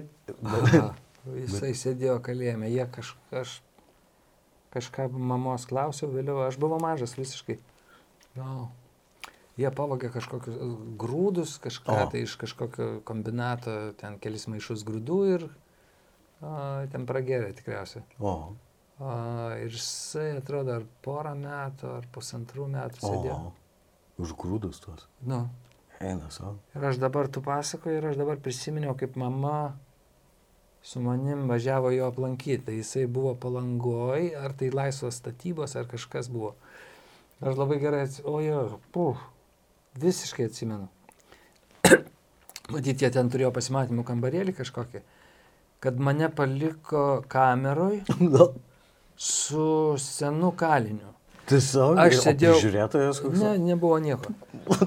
[0.46, 3.58] Aha, Jisai sėdėjo kalėjime, jie kaž, kaž,
[4.72, 7.58] kažką mamos klausiau vėliau, aš buvau mažas visiškai.
[8.38, 8.70] No.
[9.60, 10.68] Jie pavogė kažkokius e,
[11.00, 12.10] grūdus, kažką O.
[12.12, 15.44] tai iš kažkokio kombinato, ten kelis maišus grūdų ir
[16.40, 18.04] a, ten pragėrė tikriausiai.
[18.18, 18.54] o,
[19.02, 23.36] A, ir jisai atrodo ar porą metų, ar pusantrų metų sėdėjo.
[23.50, 23.52] o,
[24.22, 25.04] už grūdus tos.
[25.26, 25.44] Nu.
[26.02, 26.56] Eina savo.
[26.74, 29.74] Ir aš dabar tu pasakoju ir aš dabar prisiminiau, kaip mama
[30.82, 32.64] su manim važiavo jo aplankyti.
[32.66, 36.54] Tai jisai buvo palangoj, ar tai laisvos statybos, ar kažkas buvo.
[37.40, 39.22] Aš labai gerai atsimenu, o jo, puh,
[40.02, 40.88] visiškai atsimenu.
[42.72, 45.02] Matyt, jie ten turėjo pasimatymų kambarėlį kažkokį,
[45.82, 48.02] kad mane paliko kameroj
[49.16, 49.66] su
[49.98, 51.11] senu kaliniu.
[51.50, 51.98] Tiesiog.
[51.98, 53.40] Aš sėdėjau- Žiūrėtojas koks.
[53.42, 54.30] Ne, nebuvo nieko.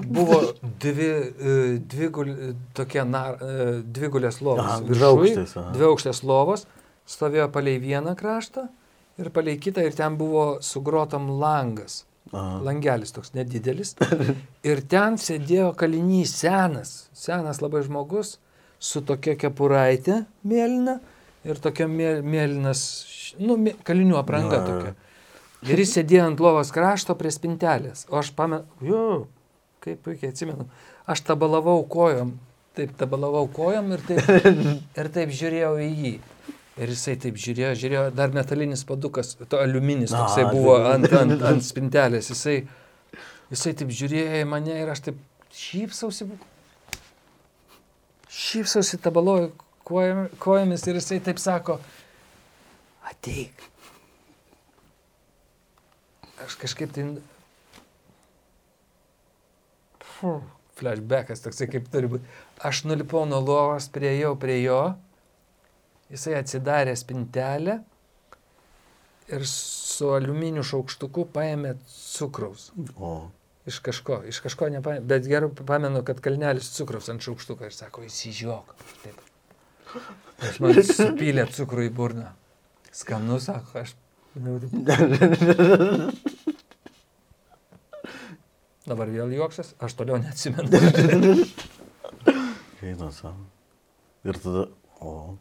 [0.06, 0.38] Buvo
[0.80, 2.30] dvi, e, dvi, gul,
[2.74, 4.80] tokie nar, e, dvi gulės lovos.
[4.88, 5.72] Dviaukštės, aha.
[5.76, 6.64] Dvi aukštės lovos.
[7.06, 8.68] Stovėjo palei vieną kraštą
[9.18, 12.04] ir palei kitą ir ten buvo sugrotam langas.
[12.32, 12.58] Aha.
[12.64, 13.94] Langelis toks nedidelis.
[14.66, 18.38] Ir ten sėdėjo kalinys senas, senas labai žmogus
[18.82, 20.96] su tokia kepuraitė mėlyna
[21.46, 22.82] ir tokia mė- mėlynas,
[23.38, 23.54] nu,
[23.86, 24.94] kalinių apranga tokia.
[25.66, 28.04] Ir jis sėdėjo ant lovos krašto prie spintelės.
[28.12, 29.26] O aš pamenu, jo,
[29.82, 30.68] kaip puikiai atsimenu,
[31.10, 32.34] aš tabalavau kojom,
[32.76, 34.30] taip tabalavau kojom ir taip,
[35.00, 36.14] ir taip žiūrėjau į jį.
[36.76, 41.06] Ir jisai taip žiūrėjo, žiūrėjo, dar metalinis padukas, to aliuminis Na, toksai buvo tai- ant,
[41.22, 42.28] ant, ant spintelės.
[42.34, 42.58] Jisai,
[43.54, 45.22] jisai taip žiūrėjo į mane ir aš taip
[45.56, 46.26] šypsausi,
[48.28, 49.50] šypsausi tabaloju
[49.88, 51.78] kojom- kojomis ir jisai taip sako,
[53.08, 53.64] ateik.
[56.44, 57.06] Aš kažkaip tai...
[60.16, 60.44] Fuh,
[60.76, 62.36] flashbackas toksai kaip turi būti.
[62.64, 64.80] Aš nulipau nuo lovos, prieėjau prie jo,
[66.12, 67.80] jisai atsidarė spintelę
[69.32, 72.70] ir su aliuminiu šaukštuku paėmė cukraus.
[72.96, 73.16] O.
[73.66, 78.04] Iš kažko, iš kažko nepaėmė, bet gerai pamenu, kad kalnelis cukraus ant šaukštuko ir sako,
[78.06, 78.74] įsižiok.
[79.02, 79.22] Taip.
[80.46, 82.30] Aš man supylė cukrų į burną.
[82.94, 83.96] Skanu, sako, aš.
[88.86, 90.70] Dabar vėl juoksis, aš toliau neatsimenu.
[92.86, 93.46] Eina savo.
[94.26, 94.66] Ir tada.
[95.00, 95.36] O.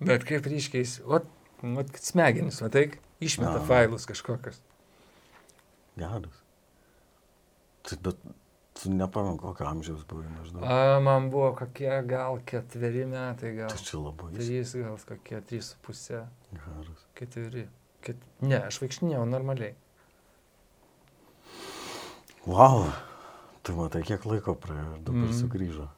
[0.00, 1.24] Bet kaip ryškiai, ot,
[1.60, 2.84] kad smegenis, matai,
[3.20, 3.66] išmeta Aha.
[3.68, 4.58] failus kažkokius.
[6.00, 6.36] Geras.
[7.86, 8.18] Tai bet
[8.76, 10.64] tu nepamenu, kokio amžiaus buvai maždaug.
[10.64, 13.72] A, man buvo kokie gal ketveri metai, gal.
[13.72, 16.22] Tai čia labai Trys, gal kokie trys su pusė,
[16.52, 17.08] geras.
[17.18, 17.66] ketveri.
[18.04, 18.22] Ket...
[18.44, 19.74] Ne, aš vaikštinėjau normaliai.
[22.46, 22.90] Wow.
[23.66, 25.38] Tu matai, kiek laiko praėjo ir dabar mm.
[25.40, 25.88] sugrįžo.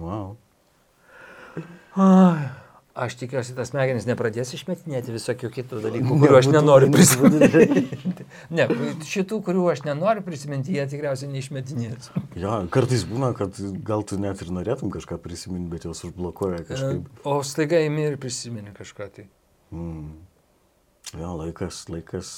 [0.00, 0.36] Wow.
[1.94, 2.48] Ai,
[2.94, 8.28] Aš tikiuosi, tas smegenis nepradės išmetinėti visokių kitų dalykų, kuriuų aš nenoriu prisiminti.
[8.54, 8.68] Ne,
[9.10, 12.12] šitų, kurių aš nenoriu prisiminti, jie tikriausiai neišmetinės.
[12.38, 17.10] Ja, kartais būna, kad gal tu net ir norėtum kažką prisiminti, bet jos užblokuoja kažkaip.
[17.26, 19.26] O staiga įmi ir prisimeni kažką tai.
[19.74, 20.14] Mm.
[21.18, 22.30] Jo, laikas, laikas.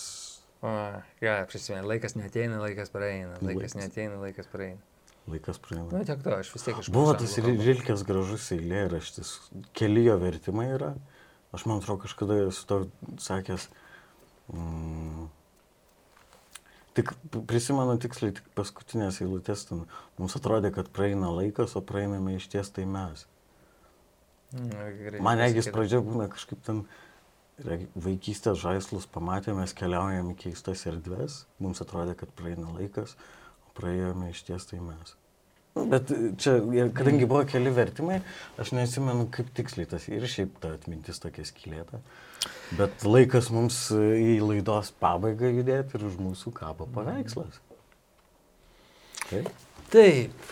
[0.65, 0.73] O,
[1.21, 3.81] ja, prisimeni, laikas neteina, laikas praeina, laikas Laikas.
[3.83, 4.81] neteina, laikas praeina.
[5.27, 5.87] Laikas praeina.
[5.91, 9.33] Nu, tiek to, aš vis tiek iš Buvo tas Ri- Rilkės gražus eilėraštis,
[9.77, 10.93] keli jo vertimai yra.
[11.57, 12.79] Aš man atrodo kažkada esu to
[13.23, 13.67] sakęs.
[14.53, 15.27] Mm,
[16.97, 17.11] tik
[17.51, 19.83] prisimenu tiksliai, tik paskutinės eilutės ten.
[20.21, 23.27] Mums atrodė, kad praeina laikas, o praeiname iš ties tai mes.
[25.21, 26.85] Man regis pradžia būna kažkaip ten
[27.97, 33.17] vaikystės žaislus pamatėme, mes keliaujame į keistas erdves, mums atrodė, kad praeina laikas,
[33.77, 35.15] praėjome iš ties tai mes.
[35.77, 36.09] Nu, Bet
[36.41, 38.23] čia, ir kadangi buvo keli vertimai,
[38.61, 42.01] aš nesimenu, kaip tiksliai tas ir šiaip ta atmintis tokia skylėta.
[42.79, 47.61] Bet laikas mums į laidos pabaigą judėti ir už mūsų kabo paveikslas.
[49.27, 49.51] Taip.
[49.93, 50.49] Taip.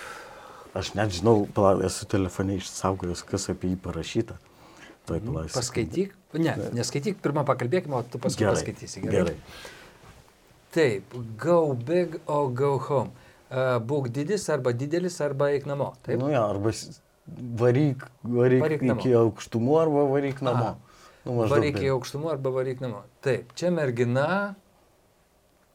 [0.74, 4.36] Aš net žinau, pala, esu telefone išsaugojęs, kas apie jį parašyta.
[5.08, 5.54] Tuoj palauksiu.
[5.54, 6.14] Paskaityk.
[6.40, 8.56] Ne, neskaityk, pirmą pakalbėkime, o tu paskui Gerai.
[8.56, 9.04] paskaitysi.
[9.04, 9.36] Gerai.
[10.74, 13.12] Taip, go big or go home.
[13.54, 15.92] Uh, būk didis arba didelis arba eik namo.
[16.02, 16.18] Taip.
[16.18, 19.00] Nu, ja, arba varyk, varyk, Varyk varyk namo.
[19.00, 20.72] iki aukštumų arba varyk namo.
[20.72, 21.02] Aha.
[21.24, 21.92] Nu, Varyk taip.
[21.94, 23.04] aukštumų arba varyk namo.
[23.24, 24.26] Taip, čia mergina,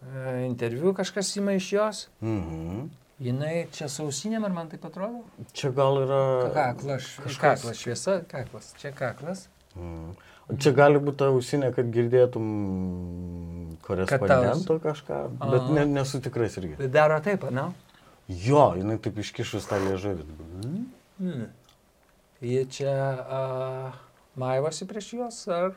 [0.03, 2.01] e, interviu kažkas įma iš jos.
[2.21, 2.89] Mhm.
[3.19, 5.23] Jinai čia sausinėm, ar man taip atrodo?
[5.51, 6.19] Čia gal yra...
[6.55, 9.47] Kaklas, kažkas- kaklas šviesa, kaklas, čia kaklas.
[9.75, 10.13] Mhm.
[10.57, 12.45] Čia gali būti ta ausinė, kad girdėtum
[13.85, 16.75] korespondento kažką, bet ne, nesu tikras irgi.
[16.79, 17.67] Tai daro taip, ne?
[18.29, 20.25] Jo, jinai taip iškišus tą liežuvį.
[21.19, 21.45] Hmm.
[22.45, 23.39] Jie čia a,
[24.39, 25.73] maivosi prieš juos, ar?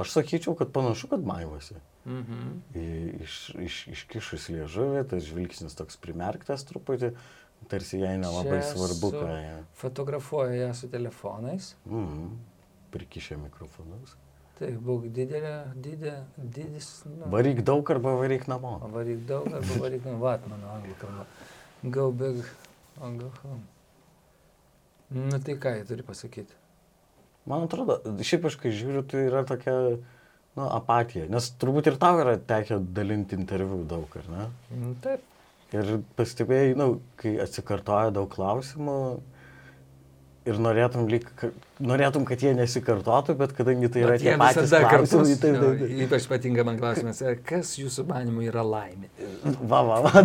[0.00, 1.76] Aš sakyčiau, kad panašu, kad maivosi.
[2.08, 2.46] Mhm.
[2.74, 7.12] Į- Iš, iš, iškišus liežuvį, tas žvilgsnis toks primerktas truputį,
[7.68, 9.58] tarsi jai nelabai svarbu, ką jie.
[9.82, 11.74] Fotografuoja ją su telefonais.
[11.84, 12.30] Mm,
[12.94, 14.16] prikišę mikrofonus.
[14.60, 16.88] Tai būk didelė, didė, didis.
[17.08, 18.74] Nu, Varyk daug arba varyk namo.
[18.92, 20.18] varyk daug arba varyk namo.
[20.26, 21.24] Vat mano anglų kalba.
[21.96, 22.42] Go big
[23.00, 23.62] or go home.
[25.10, 26.54] Nu tai ką jie turi pasakyti?
[27.48, 31.24] Man atrodo, šiaip aš kai žiūriu, tai yra tokia nu, apatija.
[31.32, 34.44] Nes turbūt ir tau yra tekę dalinti interviu daug, ar ne?
[34.76, 35.24] Nu, taip.
[35.72, 38.98] Ir pastebėjai, nu, kai atsikartoja daug klausimų
[40.50, 41.26] ir norėtum, lyg,
[41.80, 45.82] norėtum, kad jie nesikartotų, bet kadangi tai yra Bet tie patys klausimai, tai nu, taip,
[45.84, 45.94] taip.
[46.06, 49.10] Ypač patinka man klausimas, e, kas jūsų manimu yra laimė?
[49.70, 50.24] Va, va, va.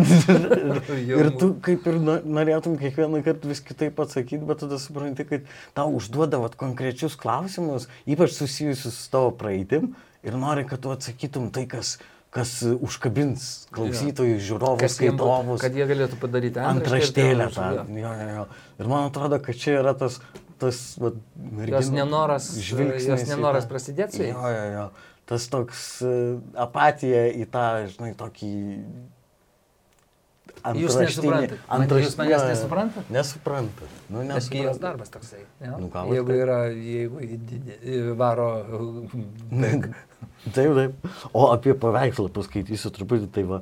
[1.06, 5.24] Ir mu- tu kaip ir no- norėtum kiekvieną kartą vis kitaip atsakyti, bet tada supranti,
[5.28, 5.46] kad
[5.76, 9.94] tau užduodavat konkrečius klausimus, ypač susijusius su tavo praeitim,
[10.26, 11.96] ir nori, kad tu atsakytum tai, kas,
[12.36, 15.62] kas užkabins klausytojus, žiūrovus, skaitovus.
[15.64, 17.68] Kad jie galėtų padaryti Antraštėlę tą.
[17.78, 17.84] Jo.
[18.02, 18.46] Jo, jo.
[18.80, 20.20] Ir man atrodo, kad čia yra tas,
[20.60, 24.34] tas va, Jos merginų nenoras, jos nenoras prasidėti su jais.
[24.34, 24.88] Jo, jo, jo.
[25.26, 28.52] Tas toks uh, apatija į tą, žinai, tokį...
[30.74, 31.58] Jūs antraštinį- nesuprantat.
[31.76, 33.10] Antraštinį- jūs manęs nesuprantat?
[33.14, 33.90] Nesuprantat.
[34.10, 34.80] Nu, Nes kai jos nesuprantat.
[34.82, 35.42] darbas toksai.
[35.60, 35.68] Ne?
[35.78, 36.42] Nu, ir jeigu taip.
[36.42, 38.48] yra, jeigu varo...
[40.54, 41.06] Taip, taip.
[41.34, 43.28] O apie paveikslą paskaitysiu truputį.
[43.34, 43.58] Tai va,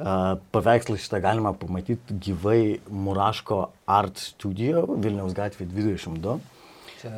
[0.00, 0.14] a,
[0.54, 6.38] paveikslą šitą galima pamatyti gyvai Muraško Art Studio Vilniaus gatvė 22.
[7.02, 7.12] Čia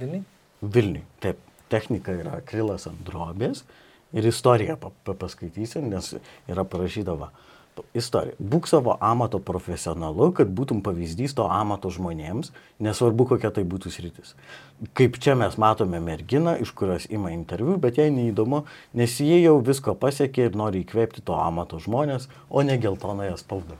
[0.00, 0.22] Vilniui?
[0.62, 1.04] Vilniui.
[1.24, 1.40] Taip,
[1.72, 3.64] technika yra akrilas ant drobės
[4.12, 6.12] ir istoriją pa, pa, paskaitysiu, nes
[6.52, 7.30] yra parašyta va.
[7.96, 8.36] Istorija.
[8.38, 12.50] Būk savo amato profesionalu, kad būtum pavyzdys to amato žmonėms,
[12.84, 14.34] nesvarbu kokia tai būtų sritis.
[14.98, 18.64] Kaip čia mes matome merginą, iš kurios ima interviu, bet jai neįdomu,
[18.98, 23.78] nes jie jau visko pasiekė ir nori įkvėpti to amato žmonės, o ne geltonąją spaudą.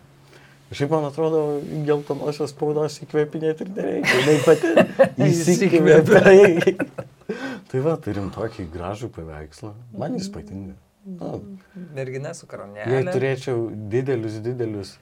[0.73, 1.43] Šiaip man atrodo,
[1.85, 4.23] geltonosios spaudos įkvėpinėti ir nereikia.
[4.25, 6.77] Jis pati įsikvėpė.
[7.69, 9.75] tai va, turim tokį gražų paveikslą.
[10.01, 10.79] Man jis patinka.
[11.05, 11.59] Nu,
[11.97, 13.13] Mergina su jei karonelė.
[13.13, 14.93] turėčiau didelius, didelius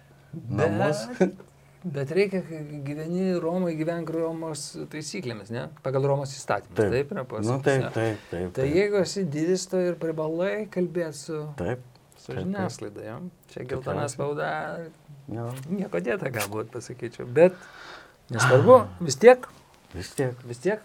[0.49, 1.03] namus.
[1.19, 1.35] Bet,
[1.97, 5.67] bet reikia, kai gyveni Romoje, gyvenk Romos taisyklėmis, ne?
[5.85, 6.77] Pagal Romos įstatymus.
[6.79, 7.61] Taip, taip yra Nu, pasakyta.
[7.67, 8.49] taip, taip, taip.
[8.57, 8.75] Tai taip.
[8.79, 11.85] jeigu esi didis, tai ir privalai kalbėti su, Taip.
[12.17, 12.43] su taip.
[12.47, 13.05] žiniasklaida.
[13.11, 13.19] Jo?
[13.53, 14.51] Čia geltona spauda,
[15.31, 17.29] Jo, nieko dėta galbūt pasakyčiau.
[17.31, 17.55] Bet
[18.35, 19.45] nesvarbu, vis tiek,
[19.95, 20.35] vis tiek.
[20.49, 20.81] vis tiek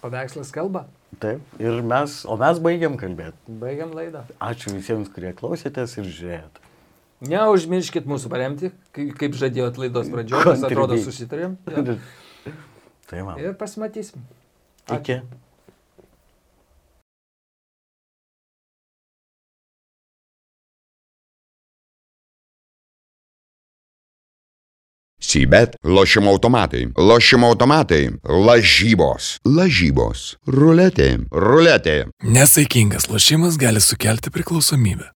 [0.00, 0.86] paveikslas kalba.
[1.20, 1.40] Taip.
[1.60, 3.36] Ir mes, o mes baigiam kalbėti.
[3.60, 4.24] Baigiam laidą.
[4.42, 6.60] Ačiū visiems, kurie klausėtės ir žiūrėjot.
[7.30, 11.54] Neužmirškit mūsų paremti, kai- kaip žadėjot laidos pradžioje, mes atrodo susitarėm.
[11.70, 11.96] Jo.
[13.08, 13.38] Tai man.
[13.40, 14.24] Ir pasimatysim.
[14.92, 15.20] Iki.
[25.34, 26.88] Sybet lošimo automatai.
[26.96, 28.10] Lošimo automatai.
[28.22, 29.40] Lažybos.
[29.42, 30.36] Lažybos.
[30.46, 31.08] Ruletė.
[31.32, 31.96] Ruletė.
[32.22, 35.14] Nesaikingas lošimas gali sukelti priklausomybę.